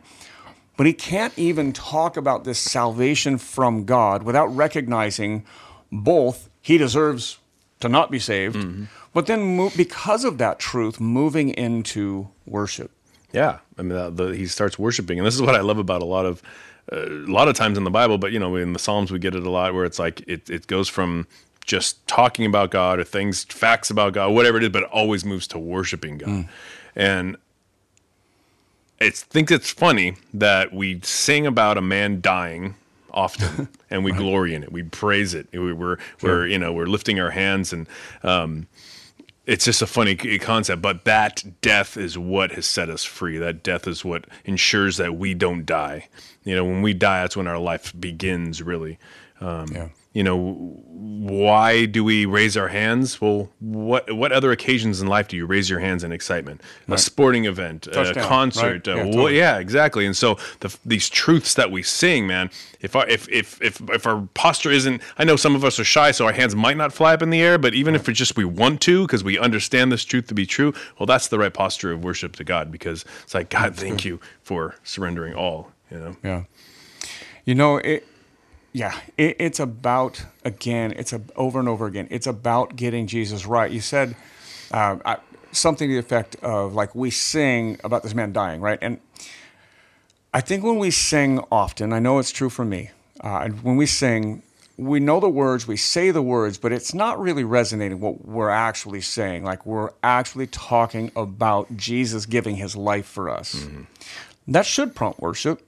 But 0.77 0.87
he 0.87 0.93
can't 0.93 1.37
even 1.39 1.73
talk 1.73 2.17
about 2.17 2.45
this 2.45 2.59
salvation 2.59 3.39
from 3.39 3.85
God 3.85 4.23
without 4.23 4.47
recognizing 4.47 5.45
both 5.91 6.49
he 6.61 6.79
deserves 6.79 7.39
to 7.81 7.89
not 7.89 8.11
be 8.11 8.19
saved, 8.19 8.57
mm-hmm. 8.57 8.85
but 9.13 9.27
then 9.27 9.71
because 9.77 10.25
of 10.25 10.39
that 10.39 10.59
truth, 10.59 11.01
moving 11.01 11.51
into 11.51 12.29
worship. 12.47 12.91
Yeah, 13.33 13.59
I 13.79 13.83
mean, 13.83 13.97
uh, 13.97 14.11
the, 14.11 14.27
he 14.29 14.47
starts 14.47 14.79
worshiping, 14.79 15.18
and 15.18 15.27
this 15.27 15.35
is 15.35 15.42
what 15.42 15.55
I 15.55 15.61
love 15.61 15.79
about 15.79 16.03
a 16.03 16.07
lot 16.07 16.27
of 16.27 16.42
uh, 16.92 17.07
a 17.07 17.31
lot 17.31 17.49
of 17.49 17.57
times 17.57 17.79
in 17.79 17.85
the 17.85 17.90
Bible, 17.90 18.18
but 18.18 18.33
you 18.33 18.38
know, 18.38 18.57
in 18.57 18.73
the 18.73 18.79
Psalms 18.79 19.11
we 19.11 19.18
get 19.18 19.35
it 19.35 19.47
a 19.47 19.51
lot, 19.51 19.75
where 19.75 19.85
it's 19.85 19.99
like 19.99 20.23
it 20.27 20.49
it 20.51 20.66
goes 20.66 20.88
from 20.88 21.27
just 21.64 22.07
talking 22.07 22.45
about 22.45 22.71
God 22.71 22.99
or 22.99 23.05
things, 23.05 23.45
facts 23.45 23.88
about 23.90 24.12
God, 24.12 24.33
whatever 24.35 24.59
it 24.59 24.64
is, 24.64 24.68
but 24.71 24.83
it 24.83 24.88
always 24.90 25.25
moves 25.25 25.47
to 25.49 25.59
worshiping 25.59 26.18
God, 26.18 26.29
and 26.97 27.37
it's 29.01 29.23
think 29.23 29.51
it's 29.51 29.71
funny 29.71 30.16
that 30.35 30.73
we 30.73 31.01
sing 31.03 31.47
about 31.47 31.79
a 31.79 31.83
man 31.83 32.21
dying 32.21 32.75
often 33.11 33.68
and 33.90 34.05
we 34.05 34.12
glory 34.12 34.55
in 34.55 34.62
it. 34.62 34.73
We 34.73 34.83
praise 34.83 35.35
it. 35.35 35.49
We, 35.53 35.73
we're 35.73 35.99
we're 36.21 36.47
you 36.47 36.59
know 36.59 36.73
we're 36.73 36.87
lifting 36.87 37.21
our 37.21 37.31
hands 37.31 37.73
and 37.73 37.88
um 38.23 38.66
it's 39.46 39.64
just 39.64 39.83
a 39.83 39.87
funny 39.87 40.14
concept, 40.38 40.83
but 40.83 41.05
that 41.05 41.42
death 41.61 41.96
is 41.96 42.16
what 42.16 42.52
has 42.52 42.66
set 42.66 42.88
us 42.88 43.05
free. 43.05 43.38
That 43.38 43.62
death 43.62 43.88
is 43.88 44.05
what 44.05 44.26
ensures 44.44 44.98
that 44.98 45.16
we 45.16 45.35
don't 45.35 45.66
die. 45.66 46.09
You 46.44 46.55
know, 46.55 46.64
when 46.64 46.83
we 46.83 46.94
die, 46.94 47.22
that's 47.22 47.37
when 47.37 47.46
our 47.48 47.59
life 47.59 47.92
begins, 47.98 48.62
really. 48.62 48.98
Um, 49.40 49.66
Yeah. 49.72 49.88
You 50.12 50.22
know, 50.25 50.79
why 51.22 51.87
do 51.87 52.05
we 52.05 52.27
raise 52.27 52.57
our 52.57 52.68
hands? 52.68 53.20
Well, 53.20 53.48
what 53.61 54.12
what 54.12 54.31
other 54.33 54.51
occasions 54.53 55.01
in 55.01 55.07
life 55.07 55.29
do 55.29 55.37
you 55.37 55.46
raise 55.46 55.70
your 55.70 55.79
hands 55.79 56.05
in 56.05 56.12
excitement? 56.12 56.61
A 56.88 56.98
sporting 56.98 57.44
event, 57.46 57.87
a 57.87 58.12
concert, 58.14 58.87
right? 58.87 58.88
uh, 58.88 58.96
Yeah, 58.96 59.05
wha- 59.05 59.11
totally. 59.12 59.37
yeah, 59.38 59.59
exactly. 59.59 60.05
And 60.05 60.16
so 60.16 60.37
the, 60.61 60.77
these 60.85 61.09
truths 61.09 61.55
that 61.55 61.70
we 61.70 61.83
sing, 61.83 62.27
man, 62.27 62.51
if 62.81 62.94
our 62.96 63.07
if, 63.09 63.29
if 63.31 63.61
if 63.62 63.81
if 63.88 64.07
our 64.07 64.29
posture 64.35 64.70
isn't, 64.70 65.01
I 65.16 65.25
know 65.25 65.37
some 65.37 65.55
of 65.55 65.64
us 65.64 65.79
are 65.81 65.85
shy, 65.85 66.11
so 66.11 66.27
our 66.27 66.33
hands 66.33 66.55
might 66.57 66.77
not 66.77 66.92
fly 66.92 67.14
up 67.14 67.22
in 67.22 67.31
the 67.31 67.40
air. 67.40 67.57
But 67.57 67.72
even 67.72 67.94
if 67.94 68.07
it's 68.09 68.18
just 68.18 68.37
we 68.37 68.44
want 68.44 68.81
to, 68.83 69.07
because 69.07 69.25
we 69.25 69.38
understand 69.38 69.92
this 69.92 70.05
truth 70.05 70.27
to 70.27 70.35
be 70.35 70.44
true, 70.44 70.75
well, 70.98 71.07
that's 71.07 71.29
the 71.29 71.38
right 71.38 71.55
posture 71.55 71.90
of 71.92 72.05
worship 72.05 72.37
to 72.37 72.44
God, 72.44 72.70
because 72.70 73.05
it's 73.22 73.33
like 73.35 73.48
God, 73.48 73.77
thank 73.77 74.05
you 74.05 74.20
for 74.42 74.75
surrendering 74.85 75.35
all. 75.35 75.70
You 75.90 75.98
know, 75.98 76.16
Yeah. 76.22 76.42
You 77.44 77.55
know, 77.57 77.79
it, 77.79 78.07
yeah, 78.73 78.99
it, 79.19 79.37
it's 79.39 79.61
about, 79.61 80.25
again, 80.45 80.93
it's 80.97 81.13
a, 81.13 81.21
over 81.37 81.59
and 81.59 81.69
over 81.69 81.87
again, 81.87 82.09
it's 82.11 82.27
about 82.27 82.77
getting 82.77 83.07
Jesus 83.07 83.47
right. 83.47 83.71
You 83.71 83.81
said 83.81 84.17
uh, 84.71 84.97
I, 85.05 85.17
something 85.53 85.89
to 85.89 85.95
the 85.95 85.99
effect 85.99 86.37
of 86.37 86.75
like, 86.75 86.95
we 86.95 87.11
sing 87.11 87.79
about 87.85 88.03
this 88.03 88.15
man 88.15 88.33
dying, 88.33 88.61
right? 88.61 88.79
And 88.81 89.01
I 90.33 90.41
think 90.41 90.65
when 90.65 90.79
we 90.79 90.91
sing 90.91 91.41
often, 91.51 91.93
I 91.93 91.99
know 91.99 92.19
it's 92.19 92.31
true 92.31 92.49
for 92.49 92.65
me, 92.65 92.91
uh, 93.23 93.41
and 93.45 93.63
when 93.63 93.77
we 93.77 93.85
sing, 93.85 94.43
we 94.79 94.99
know 94.99 95.21
the 95.21 95.29
words, 95.29 95.69
we 95.69 95.77
say 95.77 96.11
the 96.11 96.23
words, 96.23 96.57
but 96.57 96.73
it's 96.73 96.95
not 96.95 97.21
really 97.21 97.45
resonating 97.45 98.01
what 98.01 98.25
we're 98.25 98.49
actually 98.49 99.03
saying. 99.03 99.45
Like 99.45 99.67
we're 99.67 99.91
actually 100.03 100.47
talking 100.47 101.13
about 101.15 101.77
Jesus 101.77 102.25
giving 102.25 102.57
his 102.57 102.75
life 102.75 103.05
for 103.05 103.29
us. 103.29 103.67
That 104.49 104.65
should 104.65 104.95
prompt 104.95 105.21
worship, 105.21 105.61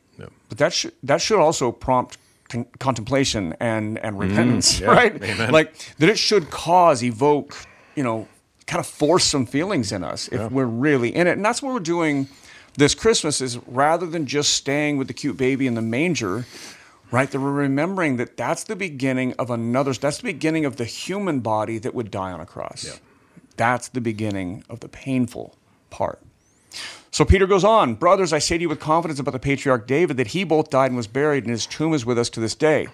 but 0.49 0.57
that 0.59 0.73
should 0.73 0.95
that 1.03 1.21
should 1.21 1.39
also 1.39 1.71
prompt 1.71 2.17
con- 2.55 2.67
contemplation 2.79 3.55
and 3.61 3.99
and 3.99 4.17
mm, 4.17 4.21
repentance, 4.21 4.81
yeah. 4.81 4.87
right? 4.99 5.23
Amen. 5.23 5.51
Like 5.53 5.75
that 5.99 6.09
it 6.09 6.19
should 6.19 6.51
cause, 6.51 7.03
evoke, 7.03 7.57
you 7.95 8.03
know, 8.03 8.29
kind 8.67 8.81
of 8.81 8.87
force 8.87 9.25
some 9.25 9.47
feelings 9.47 9.93
in 9.93 10.05
us 10.05 10.29
if 10.29 10.51
we're 10.51 10.65
really 10.65 11.15
in 11.15 11.27
it, 11.27 11.33
and 11.33 11.45
that's 11.45 11.61
what 11.63 11.73
we're 11.73 11.81
doing 11.81 12.29
this 12.77 12.95
Christmas 12.95 13.41
is 13.41 13.59
rather 13.67 14.07
than 14.07 14.27
just 14.27 14.55
staying 14.55 14.97
with 14.99 15.09
the 15.09 15.15
cute 15.15 15.37
baby 15.37 15.67
in 15.67 15.75
the 15.75 15.83
manger, 15.83 16.45
right? 17.11 17.31
That 17.31 17.41
we're 17.41 17.53
remembering 17.53 18.17
that 18.17 18.37
that's 18.37 18.65
the 18.65 18.77
beginning 18.77 19.35
of 19.39 19.51
another, 19.51 19.93
that's 19.93 20.19
the 20.19 20.25
beginning 20.25 20.65
of 20.65 20.77
the 20.77 20.85
human 20.85 21.41
body 21.41 21.79
that 21.79 21.95
would 21.95 22.11
die 22.11 22.33
on 22.33 22.41
a 22.41 22.47
cross. 22.47 22.85
Yeah. 22.87 22.97
That's 23.57 23.89
the 23.89 24.01
beginning 24.01 24.65
of 24.69 24.81
the 24.81 24.89
painful 24.89 25.57
part. 25.91 26.21
So 27.11 27.25
Peter 27.25 27.47
goes 27.47 27.65
on, 27.65 27.95
Brothers, 27.95 28.33
I 28.33 28.39
say 28.39 28.59
to 28.59 28.63
you 28.63 28.69
with 28.69 28.81
confidence 28.81 29.21
about 29.21 29.33
the 29.33 29.39
patriarch 29.39 29.87
David 29.87 30.17
that 30.17 30.29
he 30.29 30.43
both 30.43 30.71
died 30.71 30.87
and 30.87 30.97
was 30.97 31.07
buried, 31.07 31.45
and 31.45 31.51
his 31.51 31.67
tomb 31.67 31.95
is 31.95 32.05
with 32.05 32.19
us 32.19 32.29
to 32.31 32.41
this 32.41 32.55
day. 32.55 32.89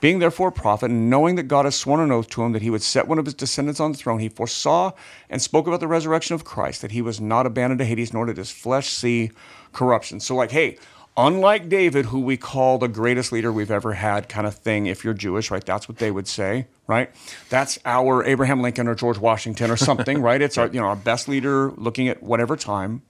Being 0.00 0.20
therefore 0.20 0.48
a 0.48 0.52
prophet, 0.52 0.90
and 0.90 1.10
knowing 1.10 1.34
that 1.34 1.48
God 1.48 1.64
has 1.64 1.74
sworn 1.74 2.00
an 2.00 2.12
oath 2.12 2.28
to 2.30 2.42
him 2.42 2.52
that 2.52 2.62
he 2.62 2.70
would 2.70 2.82
set 2.82 3.08
one 3.08 3.18
of 3.18 3.24
his 3.24 3.34
descendants 3.34 3.80
on 3.80 3.92
the 3.92 3.98
throne, 3.98 4.20
he 4.20 4.28
foresaw 4.28 4.92
and 5.28 5.42
spoke 5.42 5.66
about 5.66 5.80
the 5.80 5.88
resurrection 5.88 6.34
of 6.34 6.44
Christ, 6.44 6.82
that 6.82 6.92
he 6.92 7.02
was 7.02 7.20
not 7.20 7.46
abandoned 7.46 7.80
to 7.80 7.84
Hades, 7.84 8.12
nor 8.12 8.26
did 8.26 8.36
his 8.36 8.50
flesh 8.50 8.88
see 8.90 9.32
corruption. 9.72 10.20
So, 10.20 10.36
like, 10.36 10.52
hey, 10.52 10.78
unlike 11.16 11.68
David, 11.68 12.06
who 12.06 12.20
we 12.20 12.36
call 12.36 12.78
the 12.78 12.86
greatest 12.86 13.32
leader 13.32 13.52
we've 13.52 13.72
ever 13.72 13.94
had, 13.94 14.28
kind 14.28 14.46
of 14.46 14.54
thing, 14.54 14.86
if 14.86 15.04
you're 15.04 15.14
Jewish, 15.14 15.50
right? 15.50 15.64
That's 15.64 15.88
what 15.88 15.98
they 15.98 16.12
would 16.12 16.28
say, 16.28 16.68
right? 16.86 17.10
That's 17.50 17.78
our 17.84 18.24
Abraham 18.24 18.62
Lincoln 18.62 18.86
or 18.86 18.94
George 18.94 19.18
Washington 19.18 19.70
or 19.70 19.76
something, 19.76 20.22
right? 20.22 20.40
It's 20.40 20.56
our, 20.56 20.68
you 20.68 20.80
know, 20.80 20.86
our 20.86 20.96
best 20.96 21.28
leader 21.28 21.72
looking 21.72 22.08
at 22.08 22.22
whatever 22.22 22.56
time. 22.56 23.02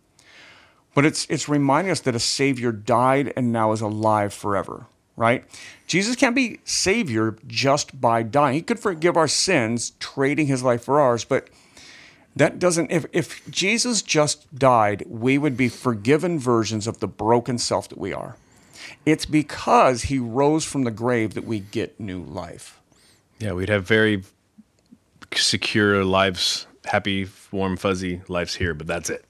But 0.99 1.07
it's 1.07 1.29
it's 1.31 1.49
reminding 1.49 1.93
us 1.93 2.01
that 2.01 2.17
a 2.17 2.19
Savior 2.19 2.73
died 2.73 3.33
and 3.37 3.53
now 3.53 3.71
is 3.71 3.81
alive 3.81 4.35
forever, 4.35 4.87
right? 5.17 5.45
Jesus 5.87 6.17
can't 6.17 6.35
be 6.35 6.59
Savior 6.65 7.37
just 7.47 8.01
by 8.01 8.25
dying. 8.25 8.55
He 8.55 8.63
could 8.63 8.81
forgive 8.81 9.17
our 9.17 9.29
sins, 9.29 9.93
trading 10.01 10.49
his 10.49 10.65
life 10.65 10.83
for 10.83 11.01
ours, 11.01 11.23
but 11.23 11.51
that 12.35 12.59
doesn't 12.59 12.91
if, 12.91 13.07
if 13.13 13.49
Jesus 13.49 14.03
just 14.03 14.53
died, 14.53 15.05
we 15.07 15.39
would 15.39 15.57
be 15.57 15.69
forgiven 15.69 16.37
versions 16.37 16.89
of 16.89 16.99
the 16.99 17.07
broken 17.07 17.59
self 17.59 17.89
that 17.91 17.99
we 17.99 18.13
are. 18.13 18.35
It's 19.07 19.25
because 19.25 20.03
he 20.03 20.19
rose 20.19 20.65
from 20.65 20.83
the 20.83 20.91
grave 20.91 21.35
that 21.35 21.45
we 21.45 21.61
get 21.61 22.01
new 22.01 22.25
life. 22.25 22.81
Yeah, 23.39 23.53
we'd 23.53 23.69
have 23.69 23.87
very 23.87 24.25
secure 25.33 26.05
lives, 26.05 26.67
happy, 26.87 27.29
warm, 27.53 27.77
fuzzy 27.77 28.23
lives 28.27 28.57
here, 28.57 28.75
but 28.75 28.89
that's 28.89 29.11
it. 29.11 29.25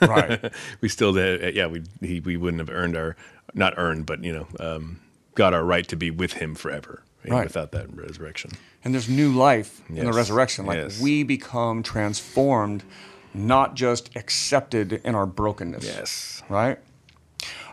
Right. 0.00 0.52
we 0.80 0.88
still 0.88 1.12
did. 1.12 1.54
Yeah, 1.54 1.66
we 1.66 1.82
he, 2.00 2.20
we 2.20 2.36
wouldn't 2.36 2.60
have 2.60 2.70
earned 2.70 2.96
our 2.96 3.16
not 3.54 3.74
earned, 3.76 4.06
but 4.06 4.22
you 4.24 4.32
know, 4.32 4.46
um, 4.60 5.00
got 5.34 5.54
our 5.54 5.64
right 5.64 5.86
to 5.88 5.96
be 5.96 6.10
with 6.10 6.34
him 6.34 6.54
forever 6.54 7.02
you 7.24 7.30
know, 7.30 7.36
Right. 7.36 7.44
without 7.44 7.72
that 7.72 7.94
resurrection. 7.94 8.52
And 8.84 8.92
there's 8.94 9.08
new 9.08 9.32
life 9.32 9.80
in 9.88 10.04
the 10.04 10.12
resurrection. 10.12 10.66
Like 10.66 10.76
Yes. 10.78 11.00
we 11.00 11.22
become 11.22 11.82
transformed, 11.82 12.82
not 13.32 13.74
just 13.74 14.10
accepted 14.16 15.00
in 15.04 15.14
our 15.14 15.26
brokenness. 15.26 15.84
Yes. 15.84 16.42
Right? 16.48 16.78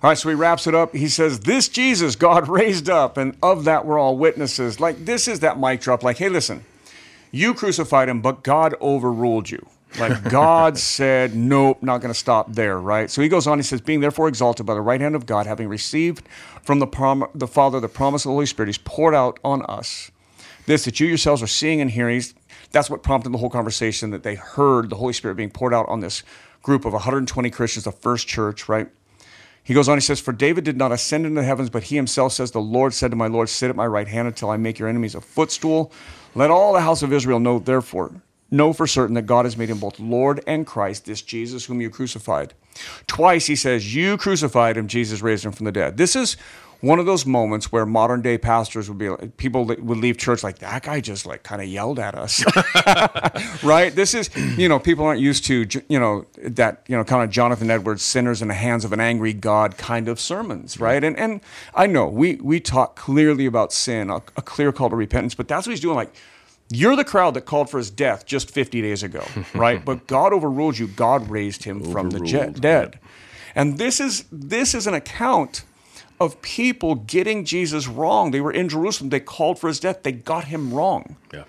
All 0.04 0.10
right, 0.10 0.18
so 0.18 0.30
he 0.30 0.36
wraps 0.36 0.66
it 0.68 0.74
up. 0.74 0.96
He 0.96 1.08
says, 1.08 1.42
This 1.42 1.68
Jesus 1.70 2.16
God 2.16 2.48
raised 2.60 2.90
up, 2.90 3.18
and 3.18 3.36
of 3.44 3.66
that 3.66 3.86
we're 3.86 4.00
all 4.00 4.18
witnesses. 4.18 4.80
Like, 4.80 5.06
this 5.06 5.28
is 5.28 5.42
that 5.42 5.60
mic 5.60 5.82
drop. 5.82 6.02
Like, 6.04 6.18
hey, 6.18 6.30
listen, 6.30 6.66
you 7.32 7.54
crucified 7.54 8.10
him, 8.10 8.22
but 8.22 8.44
God 8.44 8.74
overruled 8.82 9.50
you. 9.50 9.66
Like, 10.00 10.24
God 10.30 10.78
said, 10.78 11.36
Nope, 11.36 11.82
not 11.82 12.00
going 12.00 12.14
to 12.14 12.20
stop 12.20 12.54
there, 12.54 12.80
right? 12.80 13.10
So 13.10 13.22
he 13.22 13.28
goes 13.28 13.48
on, 13.48 13.60
he 13.60 13.64
says, 13.64 13.82
Being 13.82 14.00
therefore 14.00 14.28
exalted 14.28 14.66
by 14.66 14.74
the 14.74 14.82
right 14.82 15.02
hand 15.02 15.16
of 15.16 15.26
God, 15.26 15.46
having 15.46 15.68
received 15.68 16.28
from 16.64 16.80
the, 16.80 16.88
prom- 16.88 17.28
the 17.36 17.48
Father 17.48 17.80
the 17.80 17.90
promise 17.90 18.24
of 18.24 18.30
the 18.30 18.34
Holy 18.34 18.46
Spirit, 18.46 18.68
he's 18.68 18.78
poured 18.78 19.14
out 19.16 19.40
on 19.44 19.64
us 19.64 20.12
this 20.66 20.86
that 20.86 21.00
you 21.00 21.08
yourselves 21.08 21.42
are 21.42 21.48
seeing 21.48 21.82
and 21.82 21.92
hearing. 21.92 22.22
That's 22.72 22.90
what 22.90 23.04
prompted 23.04 23.32
the 23.32 23.38
whole 23.38 23.50
conversation 23.50 24.12
that 24.12 24.24
they 24.24 24.36
heard 24.36 24.90
the 24.90 24.96
Holy 24.96 25.14
Spirit 25.14 25.36
being 25.36 25.50
poured 25.50 25.74
out 25.74 25.88
on 25.90 26.00
this 26.00 26.24
group 26.62 26.86
of 26.86 26.94
120 26.94 27.50
Christians, 27.50 27.86
the 27.86 27.92
first 27.92 28.28
church, 28.28 28.70
right? 28.70 28.88
He 29.64 29.74
goes 29.74 29.88
on, 29.90 29.98
he 29.98 30.02
says, 30.02 30.20
For 30.20 30.32
David 30.32 30.64
did 30.64 30.78
not 30.78 30.92
ascend 30.92 31.26
into 31.26 31.42
the 31.42 31.46
heavens, 31.46 31.70
but 31.70 31.84
he 31.84 31.96
himself 31.96 32.34
says, 32.34 32.52
The 32.52 32.62
Lord 32.62 32.94
said 32.94 33.12
to 33.12 33.18
my 33.18 33.28
Lord, 33.28 33.50
Sit 33.50 33.70
at 33.70 33.76
my 33.76 33.86
right 33.86 34.08
hand 34.08 34.28
until 34.28 34.50
I 34.50 34.58
make 34.58 34.80
your 34.80 34.88
enemies 34.88 35.16
a 35.16 35.22
footstool. 35.22 35.92
Let 36.34 36.50
all 36.50 36.74
the 36.74 36.82
house 36.82 37.04
of 37.04 37.14
Israel 37.14 37.40
know, 37.40 37.60
therefore, 37.60 38.22
know 38.52 38.74
for 38.74 38.86
certain 38.86 39.16
that 39.16 39.24
God 39.24 39.46
has 39.46 39.58
made 39.58 39.70
him 39.70 39.80
both 39.80 40.00
Lord 40.00 40.44
and 40.46 40.68
Christ, 40.68 41.06
this 41.06 41.22
Jesus 41.22 41.66
whom 41.66 41.82
you 41.82 41.90
crucified. 41.90 42.54
Twice 43.08 43.48
he 43.48 43.56
says, 43.56 43.96
You 43.96 44.18
crucified 44.18 44.78
him, 44.78 44.88
Jesus 44.88 45.22
raised 45.22 45.46
him 45.46 45.52
from 45.52 45.66
the 45.66 45.72
dead. 45.72 45.98
This 45.98 46.16
is 46.16 46.36
one 46.82 46.98
of 46.98 47.06
those 47.06 47.28
moments 47.28 47.72
where 47.72 47.86
modern 47.86 48.24
day 48.24 48.40
pastors 48.40 48.90
would 48.90 48.98
be 48.98 49.08
like, 49.08 49.38
people 49.38 49.66
that 49.66 49.84
would 49.84 50.00
leave 50.00 50.18
church 50.18 50.44
like, 50.44 50.60
That 50.60 50.84
guy 50.84 51.00
just 51.00 51.26
like 51.26 51.44
kind 51.44 51.62
of 51.62 51.68
yelled 51.68 52.00
at 52.00 52.16
us. 52.16 52.44
right? 53.64 53.94
This 53.94 54.14
is, 54.14 54.30
you 54.58 54.68
know, 54.68 54.80
people 54.80 55.06
aren't 55.06 55.22
used 55.22 55.46
to, 55.46 55.66
you 55.88 56.00
know, 56.00 56.26
that, 56.38 56.84
you 56.88 56.98
know, 56.98 57.04
kind 57.04 57.24
of 57.24 57.30
Jonathan 57.30 57.70
Edwards, 57.70 58.04
sinners 58.04 58.42
in 58.42 58.48
the 58.48 58.54
hands 58.54 58.84
of 58.84 58.92
an 58.92 59.00
angry 59.00 59.34
God 59.34 59.78
kind 59.78 60.08
of 60.08 60.20
sermons, 60.20 60.80
right? 60.80 61.04
And 61.04 61.18
and 61.18 61.42
I 61.74 61.88
know 61.88 62.08
we 62.08 62.36
we 62.36 62.60
talk 62.60 62.96
clearly 62.96 63.46
about 63.46 63.72
sin, 63.72 64.10
a, 64.10 64.18
a 64.36 64.42
clear 64.42 64.72
call 64.72 64.90
to 64.90 64.96
repentance, 64.96 65.36
but 65.36 65.48
that's 65.48 65.68
what 65.68 65.72
he's 65.72 65.80
doing. 65.80 65.96
Like, 65.96 66.14
you're 66.72 66.96
the 66.96 67.04
crowd 67.04 67.34
that 67.36 67.42
called 67.42 67.70
for 67.70 67.78
his 67.78 67.90
death 67.92 68.26
just 68.26 68.50
50 68.50 68.82
days 68.82 69.04
ago, 69.04 69.24
right? 69.54 69.84
but 69.84 70.08
God 70.08 70.34
overruled 70.34 70.78
you. 70.80 70.88
God 70.88 71.30
raised 71.30 71.64
him 71.64 71.82
from 71.92 72.10
the 72.12 72.20
je- 72.22 72.38
Overruled, 72.38 72.62
dead. 72.62 73.00
And 73.56 73.78
this 73.78 74.00
is 74.00 74.26
this 74.32 74.74
is 74.74 74.88
an 74.88 74.94
account 74.94 75.64
of 76.20 76.42
people 76.42 76.96
getting 76.96 77.44
Jesus 77.46 77.88
wrong. 77.88 78.32
They 78.32 78.42
were 78.42 78.52
in 78.54 78.70
Jerusalem. 78.70 79.10
They 79.10 79.20
called 79.20 79.60
for 79.60 79.68
his 79.68 79.80
death. 79.80 80.04
They 80.04 80.12
got 80.14 80.46
him 80.46 80.74
wrong 80.74 81.18
Yeah. 81.34 81.44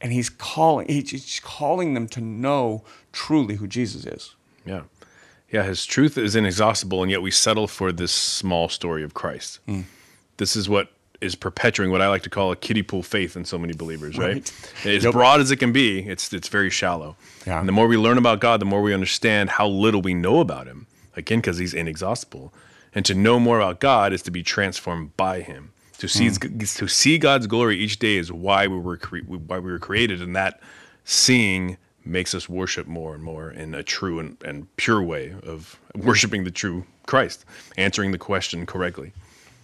and 0.00 0.12
he's 0.12 0.28
calling 0.30 0.88
he's 0.88 1.40
calling 1.44 1.94
them 1.94 2.08
to 2.08 2.20
know 2.20 2.82
truly 3.12 3.56
who 3.56 3.66
Jesus 3.68 4.04
is. 4.06 4.34
Yeah. 4.66 4.82
Yeah, 5.50 5.62
his 5.62 5.86
truth 5.86 6.18
is 6.18 6.36
inexhaustible, 6.36 7.02
and 7.02 7.10
yet 7.10 7.22
we 7.22 7.30
settle 7.30 7.68
for 7.68 7.90
this 7.90 8.12
small 8.12 8.68
story 8.68 9.02
of 9.02 9.14
Christ. 9.14 9.60
Hmm. 9.66 9.82
This 10.36 10.54
is 10.56 10.68
what 10.68 10.90
is 11.20 11.34
perpetuating 11.34 11.90
what 11.90 12.00
I 12.00 12.08
like 12.08 12.22
to 12.22 12.30
call 12.30 12.52
a 12.52 12.56
kiddie 12.56 12.82
pool 12.82 13.02
faith 13.02 13.36
in 13.36 13.44
so 13.44 13.58
many 13.58 13.72
believers, 13.74 14.16
right? 14.16 14.34
Right. 14.84 14.86
As 14.96 15.04
Yep. 15.04 15.12
broad 15.12 15.40
as 15.40 15.50
it 15.50 15.56
can 15.56 15.72
be, 15.72 16.00
it's 16.00 16.32
it's 16.32 16.48
very 16.48 16.70
shallow. 16.70 17.16
Yeah. 17.46 17.58
And 17.58 17.66
the 17.68 17.72
more 17.72 17.88
we 17.88 17.96
learn 17.96 18.18
about 18.18 18.40
God, 18.40 18.60
the 18.60 18.64
more 18.66 18.82
we 18.82 18.94
understand 18.94 19.50
how 19.50 19.66
little 19.66 20.00
we 20.02 20.14
know 20.14 20.40
about 20.40 20.66
him. 20.66 20.86
Again, 21.16 21.40
because 21.40 21.58
he's 21.58 21.74
inexhaustible. 21.74 22.52
And 22.94 23.04
to 23.04 23.14
know 23.14 23.40
more 23.40 23.58
about 23.58 23.80
God 23.80 24.12
is 24.12 24.22
to 24.22 24.30
be 24.30 24.42
transformed 24.44 25.16
by 25.16 25.40
him. 25.40 25.72
To 25.98 26.06
see 26.08 26.28
Hmm. 26.28 26.58
to 26.58 26.86
see 26.88 27.18
God's 27.18 27.48
glory 27.48 27.76
each 27.78 27.98
day 27.98 28.16
is 28.16 28.30
why 28.30 28.68
we 28.68 28.78
were 28.78 28.96
cre- 28.96 29.18
why 29.26 29.58
we 29.58 29.72
were 29.72 29.80
created, 29.80 30.22
and 30.22 30.36
that 30.36 30.60
seeing 31.04 31.76
makes 32.04 32.34
us 32.34 32.48
worship 32.48 32.86
more 32.86 33.14
and 33.14 33.22
more 33.22 33.50
in 33.50 33.74
a 33.74 33.82
true 33.82 34.18
and, 34.20 34.36
and 34.44 34.74
pure 34.76 35.02
way 35.02 35.34
of 35.42 35.78
worshiping 35.96 36.44
the 36.44 36.50
true 36.50 36.84
Christ, 37.06 37.44
answering 37.76 38.12
the 38.12 38.18
question 38.18 38.64
correctly. 38.64 39.12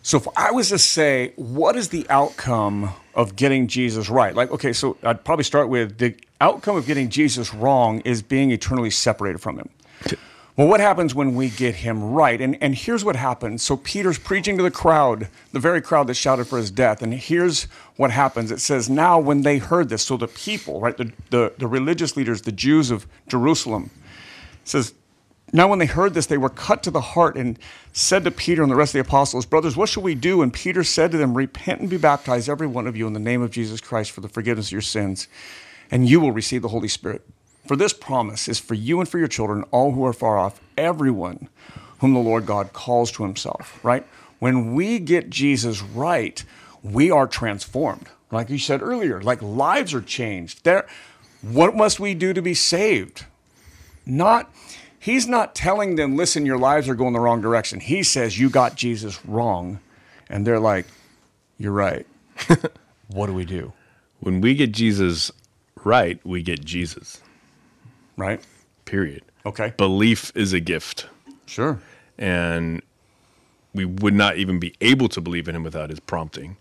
So 0.04 0.18
if 0.18 0.28
I 0.36 0.50
was 0.50 0.68
to 0.68 0.78
say, 0.78 1.32
what 1.36 1.76
is 1.76 1.88
the 1.88 2.06
outcome 2.10 2.92
of 3.14 3.36
getting 3.36 3.68
Jesus 3.68 4.10
right? 4.10 4.34
Like, 4.34 4.50
okay, 4.50 4.74
so 4.74 4.98
I'd 5.02 5.24
probably 5.24 5.44
start 5.44 5.70
with 5.70 5.96
the 5.96 6.14
outcome 6.42 6.76
of 6.76 6.84
getting 6.84 7.08
Jesus 7.08 7.54
wrong 7.54 8.00
is 8.00 8.20
being 8.20 8.50
eternally 8.50 8.90
separated 8.90 9.38
from 9.38 9.58
him. 9.58 9.70
Well, 10.58 10.68
what 10.68 10.80
happens 10.80 11.14
when 11.14 11.34
we 11.34 11.48
get 11.48 11.76
him 11.76 12.12
right? 12.12 12.38
And, 12.38 12.62
and 12.62 12.74
here's 12.74 13.02
what 13.02 13.16
happens. 13.16 13.62
So 13.62 13.78
Peter's 13.78 14.18
preaching 14.18 14.58
to 14.58 14.62
the 14.62 14.70
crowd, 14.70 15.28
the 15.52 15.58
very 15.58 15.80
crowd 15.80 16.08
that 16.08 16.14
shouted 16.14 16.48
for 16.48 16.58
his 16.58 16.70
death. 16.70 17.00
And 17.00 17.14
here's 17.14 17.62
what 17.96 18.10
happens. 18.10 18.50
It 18.50 18.60
says, 18.60 18.90
now 18.90 19.18
when 19.18 19.40
they 19.40 19.56
heard 19.56 19.88
this, 19.88 20.02
so 20.02 20.18
the 20.18 20.28
people, 20.28 20.80
right, 20.80 20.98
the, 20.98 21.12
the, 21.30 21.54
the 21.56 21.66
religious 21.66 22.14
leaders, 22.14 22.42
the 22.42 22.52
Jews 22.52 22.90
of 22.90 23.06
Jerusalem, 23.26 23.88
says, 24.64 24.92
now 25.54 25.68
when 25.68 25.78
they 25.78 25.86
heard 25.86 26.14
this, 26.14 26.26
they 26.26 26.36
were 26.36 26.48
cut 26.50 26.82
to 26.82 26.90
the 26.90 27.00
heart 27.00 27.36
and 27.36 27.56
said 27.92 28.24
to 28.24 28.32
Peter 28.32 28.64
and 28.64 28.72
the 28.72 28.74
rest 28.74 28.90
of 28.90 28.94
the 28.94 29.08
apostles, 29.08 29.46
Brothers, 29.46 29.76
what 29.76 29.88
shall 29.88 30.02
we 30.02 30.16
do? 30.16 30.42
And 30.42 30.52
Peter 30.52 30.82
said 30.82 31.12
to 31.12 31.16
them, 31.16 31.36
Repent 31.36 31.80
and 31.80 31.88
be 31.88 31.96
baptized, 31.96 32.48
every 32.48 32.66
one 32.66 32.88
of 32.88 32.96
you, 32.96 33.06
in 33.06 33.12
the 33.12 33.20
name 33.20 33.40
of 33.40 33.52
Jesus 33.52 33.80
Christ 33.80 34.10
for 34.10 34.20
the 34.20 34.28
forgiveness 34.28 34.66
of 34.66 34.72
your 34.72 34.80
sins, 34.80 35.28
and 35.92 36.08
you 36.08 36.18
will 36.18 36.32
receive 36.32 36.62
the 36.62 36.68
Holy 36.68 36.88
Spirit. 36.88 37.22
For 37.68 37.76
this 37.76 37.92
promise 37.92 38.48
is 38.48 38.58
for 38.58 38.74
you 38.74 38.98
and 38.98 39.08
for 39.08 39.20
your 39.20 39.28
children, 39.28 39.62
all 39.70 39.92
who 39.92 40.04
are 40.04 40.12
far 40.12 40.36
off, 40.36 40.60
everyone 40.76 41.48
whom 42.00 42.14
the 42.14 42.20
Lord 42.20 42.46
God 42.46 42.72
calls 42.72 43.12
to 43.12 43.22
himself, 43.22 43.78
right? 43.84 44.04
When 44.40 44.74
we 44.74 44.98
get 44.98 45.30
Jesus 45.30 45.82
right, 45.82 46.44
we 46.82 47.12
are 47.12 47.28
transformed. 47.28 48.08
Like 48.32 48.50
you 48.50 48.58
said 48.58 48.82
earlier, 48.82 49.22
like 49.22 49.40
lives 49.40 49.94
are 49.94 50.02
changed. 50.02 50.64
There, 50.64 50.88
what 51.42 51.76
must 51.76 52.00
we 52.00 52.14
do 52.14 52.32
to 52.32 52.42
be 52.42 52.54
saved? 52.54 53.26
not 54.06 54.50
he's 55.04 55.26
not 55.28 55.54
telling 55.54 55.96
them 55.96 56.16
listen 56.16 56.46
your 56.46 56.56
lives 56.58 56.88
are 56.88 56.94
going 56.94 57.12
the 57.12 57.20
wrong 57.20 57.40
direction. 57.42 57.78
He 57.80 58.02
says 58.02 58.38
you 58.38 58.48
got 58.48 58.74
jesus 58.74 59.24
wrong. 59.26 59.80
And 60.30 60.46
they're 60.46 60.60
like 60.60 60.86
you're 61.58 61.72
right. 61.72 62.06
What 63.08 63.26
do 63.26 63.34
we 63.34 63.44
do? 63.44 63.72
When 64.20 64.40
we 64.40 64.54
get 64.54 64.72
Jesus 64.72 65.30
right, 65.84 66.18
we 66.24 66.42
get 66.42 66.64
Jesus. 66.64 67.20
right. 68.16 68.40
Period. 68.86 69.22
okay. 69.46 69.74
Belief 69.76 70.32
is 70.34 70.52
a 70.54 70.60
gift. 70.60 71.06
sure. 71.46 71.78
And 72.18 72.80
we 73.74 73.84
would 73.84 74.14
not 74.14 74.36
even 74.38 74.58
be 74.58 74.74
able 74.80 75.08
to 75.10 75.20
believe 75.20 75.48
in 75.48 75.54
him 75.54 75.62
without 75.64 75.90
his 75.90 76.00
prompting. 76.00 76.56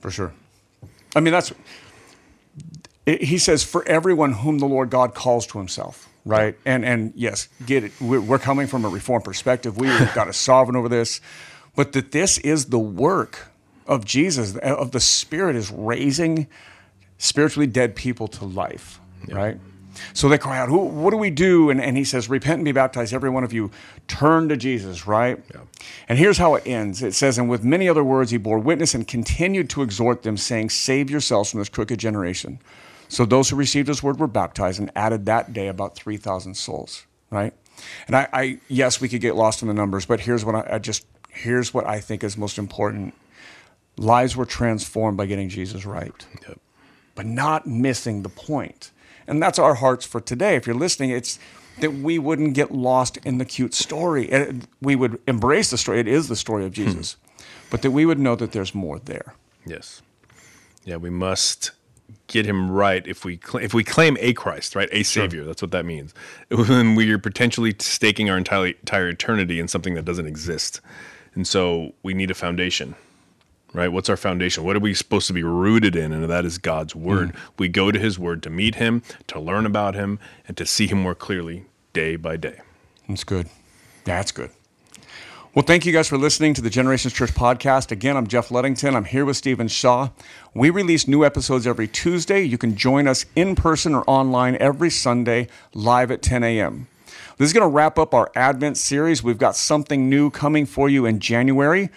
for 0.00 0.10
sure. 0.10 0.32
I 1.16 1.20
mean 1.20 1.32
that's 1.32 1.52
he 3.06 3.38
says 3.38 3.64
for 3.64 3.86
everyone 3.88 4.32
whom 4.34 4.58
the 4.58 4.66
lord 4.66 4.90
god 4.90 5.14
calls 5.14 5.46
to 5.46 5.58
himself 5.58 6.07
right? 6.24 6.56
And 6.64 6.84
and 6.84 7.12
yes, 7.16 7.48
get 7.64 7.84
it. 7.84 7.92
We're, 8.00 8.20
we're 8.20 8.38
coming 8.38 8.66
from 8.66 8.84
a 8.84 8.88
reform 8.88 9.22
perspective. 9.22 9.78
We've 9.78 10.14
got 10.14 10.28
a 10.28 10.32
sovereign 10.32 10.76
over 10.76 10.88
this, 10.88 11.20
but 11.74 11.92
that 11.92 12.12
this 12.12 12.38
is 12.38 12.66
the 12.66 12.78
work 12.78 13.48
of 13.86 14.04
Jesus, 14.04 14.56
of 14.56 14.92
the 14.92 15.00
Spirit, 15.00 15.56
is 15.56 15.70
raising 15.70 16.46
spiritually 17.16 17.66
dead 17.66 17.96
people 17.96 18.28
to 18.28 18.44
life, 18.44 19.00
right? 19.28 19.58
So 20.12 20.28
they 20.28 20.38
cry 20.38 20.58
out, 20.58 20.68
Who, 20.68 20.78
What 20.78 21.10
do 21.10 21.16
we 21.16 21.30
do? 21.30 21.70
And, 21.70 21.80
and 21.80 21.96
he 21.96 22.04
says, 22.04 22.28
Repent 22.28 22.56
and 22.56 22.64
be 22.64 22.72
baptized, 22.72 23.12
every 23.12 23.30
one 23.30 23.44
of 23.44 23.52
you. 23.52 23.70
Turn 24.06 24.48
to 24.48 24.56
Jesus, 24.56 25.06
right? 25.06 25.42
Yeah. 25.52 25.62
And 26.08 26.18
here's 26.18 26.38
how 26.38 26.54
it 26.54 26.66
ends 26.66 27.02
it 27.02 27.14
says, 27.14 27.38
And 27.38 27.48
with 27.48 27.64
many 27.64 27.88
other 27.88 28.04
words, 28.04 28.30
he 28.30 28.36
bore 28.36 28.58
witness 28.58 28.94
and 28.94 29.06
continued 29.06 29.70
to 29.70 29.82
exhort 29.82 30.22
them, 30.22 30.36
saying, 30.36 30.70
Save 30.70 31.10
yourselves 31.10 31.50
from 31.50 31.60
this 31.60 31.68
crooked 31.68 31.98
generation. 31.98 32.60
So 33.08 33.24
those 33.24 33.48
who 33.48 33.56
received 33.56 33.88
his 33.88 34.02
word 34.02 34.18
were 34.18 34.26
baptized 34.26 34.78
and 34.78 34.92
added 34.94 35.26
that 35.26 35.52
day 35.52 35.68
about 35.68 35.96
3,000 35.96 36.54
souls, 36.54 37.06
right? 37.30 37.54
And 38.06 38.16
I, 38.16 38.28
I, 38.32 38.60
yes, 38.68 39.00
we 39.00 39.08
could 39.08 39.20
get 39.20 39.34
lost 39.34 39.62
in 39.62 39.68
the 39.68 39.74
numbers, 39.74 40.04
but 40.06 40.20
here's 40.20 40.44
what 40.44 40.54
I, 40.54 40.74
I 40.74 40.78
just, 40.78 41.06
here's 41.30 41.72
what 41.72 41.86
I 41.86 42.00
think 42.00 42.22
is 42.22 42.36
most 42.36 42.58
important. 42.58 43.14
Lives 43.96 44.36
were 44.36 44.46
transformed 44.46 45.16
by 45.16 45.26
getting 45.26 45.48
Jesus 45.48 45.84
right, 45.84 46.26
yep. 46.46 46.60
but 47.14 47.26
not 47.26 47.66
missing 47.66 48.22
the 48.22 48.28
point. 48.28 48.90
And 49.26 49.42
that's 49.42 49.58
our 49.58 49.74
hearts 49.74 50.06
for 50.06 50.20
today. 50.20 50.56
If 50.56 50.66
you're 50.66 50.76
listening, 50.76 51.10
it's 51.10 51.38
that 51.80 51.94
we 51.94 52.18
wouldn't 52.18 52.54
get 52.54 52.72
lost 52.72 53.18
in 53.18 53.38
the 53.38 53.44
cute 53.44 53.74
story. 53.74 54.60
We 54.80 54.96
would 54.96 55.20
embrace 55.26 55.70
the 55.70 55.78
story. 55.78 56.00
It 56.00 56.08
is 56.08 56.28
the 56.28 56.36
story 56.36 56.64
of 56.64 56.72
Jesus, 56.72 57.12
hmm. 57.14 57.42
but 57.70 57.82
that 57.82 57.90
we 57.90 58.06
would 58.06 58.18
know 58.18 58.34
that 58.36 58.52
there's 58.52 58.74
more 58.74 58.98
there. 58.98 59.34
Yes. 59.66 60.02
Yeah, 60.84 60.96
we 60.96 61.10
must 61.10 61.72
get 62.28 62.46
him 62.46 62.70
right 62.70 63.04
if 63.06 63.24
we 63.24 63.40
cl- 63.44 63.62
if 63.62 63.74
we 63.74 63.82
claim 63.82 64.16
a 64.20 64.32
Christ, 64.32 64.76
right, 64.76 64.88
a 64.92 65.02
Savior. 65.02 65.40
Sure. 65.40 65.46
That's 65.46 65.60
what 65.60 65.72
that 65.72 65.84
means. 65.84 66.14
When 66.50 66.94
we 66.94 67.10
are 67.12 67.18
potentially 67.18 67.74
staking 67.80 68.30
our 68.30 68.38
entire 68.38 68.68
entire 68.68 69.08
eternity 69.08 69.58
in 69.58 69.66
something 69.66 69.94
that 69.94 70.04
doesn't 70.04 70.26
exist, 70.26 70.80
and 71.34 71.46
so 71.46 71.94
we 72.02 72.14
need 72.14 72.30
a 72.30 72.34
foundation, 72.34 72.94
right? 73.72 73.88
What's 73.88 74.08
our 74.08 74.16
foundation? 74.16 74.64
What 74.64 74.76
are 74.76 74.80
we 74.80 74.94
supposed 74.94 75.26
to 75.26 75.32
be 75.32 75.42
rooted 75.42 75.96
in? 75.96 76.12
And 76.12 76.24
that 76.24 76.44
is 76.44 76.58
God's 76.58 76.94
Word. 76.94 77.32
Mm. 77.32 77.38
We 77.58 77.68
go 77.68 77.90
to 77.90 77.98
His 77.98 78.18
Word 78.18 78.42
to 78.44 78.50
meet 78.50 78.76
Him, 78.76 79.02
to 79.26 79.40
learn 79.40 79.66
about 79.66 79.94
Him, 79.94 80.18
and 80.46 80.56
to 80.56 80.66
see 80.66 80.86
Him 80.86 81.02
more 81.02 81.14
clearly 81.14 81.64
day 81.92 82.16
by 82.16 82.36
day. 82.36 82.60
That's 83.08 83.24
good. 83.24 83.48
That's 84.04 84.32
good. 84.32 84.50
Well, 85.54 85.64
thank 85.64 85.86
you 85.86 85.92
guys 85.94 86.06
for 86.06 86.18
listening 86.18 86.52
to 86.54 86.60
the 86.60 86.68
Generations 86.68 87.14
Church 87.14 87.32
podcast. 87.32 87.90
Again, 87.90 88.18
I'm 88.18 88.26
Jeff 88.26 88.50
Ludington. 88.50 88.94
I'm 88.94 89.06
here 89.06 89.24
with 89.24 89.38
Steven 89.38 89.66
Shaw. 89.66 90.10
We 90.52 90.68
release 90.68 91.08
new 91.08 91.24
episodes 91.24 91.66
every 91.66 91.88
Tuesday. 91.88 92.42
You 92.42 92.58
can 92.58 92.76
join 92.76 93.08
us 93.08 93.24
in 93.34 93.54
person 93.54 93.94
or 93.94 94.04
online 94.06 94.56
every 94.56 94.90
Sunday, 94.90 95.48
live 95.72 96.10
at 96.10 96.20
10 96.20 96.44
a.m. 96.44 96.86
This 97.38 97.46
is 97.46 97.54
going 97.54 97.62
to 97.62 97.74
wrap 97.74 97.98
up 97.98 98.12
our 98.12 98.30
Advent 98.36 98.76
series. 98.76 99.22
We've 99.22 99.38
got 99.38 99.56
something 99.56 100.10
new 100.10 100.28
coming 100.28 100.66
for 100.66 100.90
you 100.90 101.06
in 101.06 101.18
January. 101.18 101.88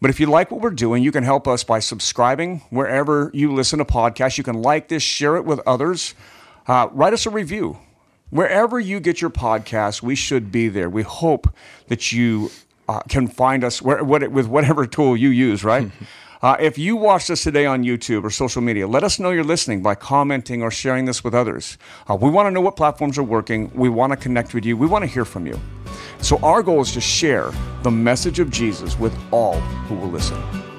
But 0.00 0.10
if 0.10 0.20
you 0.20 0.26
like 0.26 0.52
what 0.52 0.60
we're 0.60 0.70
doing, 0.70 1.02
you 1.02 1.10
can 1.10 1.24
help 1.24 1.48
us 1.48 1.64
by 1.64 1.80
subscribing 1.80 2.60
wherever 2.70 3.32
you 3.34 3.52
listen 3.52 3.80
to 3.80 3.84
podcasts. 3.84 4.38
You 4.38 4.44
can 4.44 4.62
like 4.62 4.86
this, 4.86 5.02
share 5.02 5.36
it 5.36 5.44
with 5.44 5.58
others, 5.66 6.14
uh, 6.68 6.88
write 6.92 7.12
us 7.12 7.26
a 7.26 7.30
review. 7.30 7.76
Wherever 8.30 8.78
you 8.78 9.00
get 9.00 9.20
your 9.20 9.30
podcast, 9.30 10.00
we 10.00 10.14
should 10.14 10.52
be 10.52 10.68
there. 10.68 10.88
We 10.88 11.02
hope 11.02 11.52
that 11.88 12.12
you 12.12 12.52
uh, 12.90 13.00
can 13.08 13.28
find 13.28 13.62
us 13.62 13.80
where, 13.80 14.02
what, 14.02 14.28
with 14.32 14.46
whatever 14.46 14.84
tool 14.84 15.16
you 15.16 15.28
use, 15.28 15.64
right? 15.64 15.90
Uh, 16.42 16.56
if 16.58 16.78
you 16.78 16.96
watched 16.96 17.28
us 17.28 17.42
today 17.42 17.66
on 17.66 17.84
YouTube 17.84 18.24
or 18.24 18.30
social 18.30 18.62
media, 18.62 18.88
let 18.88 19.04
us 19.04 19.18
know 19.18 19.28
you're 19.28 19.44
listening 19.44 19.82
by 19.82 19.94
commenting 19.94 20.62
or 20.62 20.70
sharing 20.70 21.04
this 21.04 21.22
with 21.22 21.34
others. 21.34 21.76
Uh, 22.08 22.14
we 22.14 22.30
want 22.30 22.46
to 22.46 22.50
know 22.50 22.62
what 22.62 22.76
platforms 22.76 23.18
are 23.18 23.22
working. 23.22 23.70
We 23.74 23.90
want 23.90 24.14
to 24.14 24.16
connect 24.16 24.54
with 24.54 24.64
you. 24.64 24.74
We 24.74 24.86
want 24.86 25.02
to 25.02 25.06
hear 25.06 25.26
from 25.26 25.44
you. 25.44 25.60
So, 26.22 26.38
our 26.38 26.62
goal 26.62 26.80
is 26.80 26.92
to 26.92 27.00
share 27.02 27.52
the 27.82 27.90
message 27.90 28.38
of 28.38 28.50
Jesus 28.50 28.98
with 28.98 29.14
all 29.30 29.60
who 29.60 29.96
will 29.96 30.08
listen. 30.08 30.69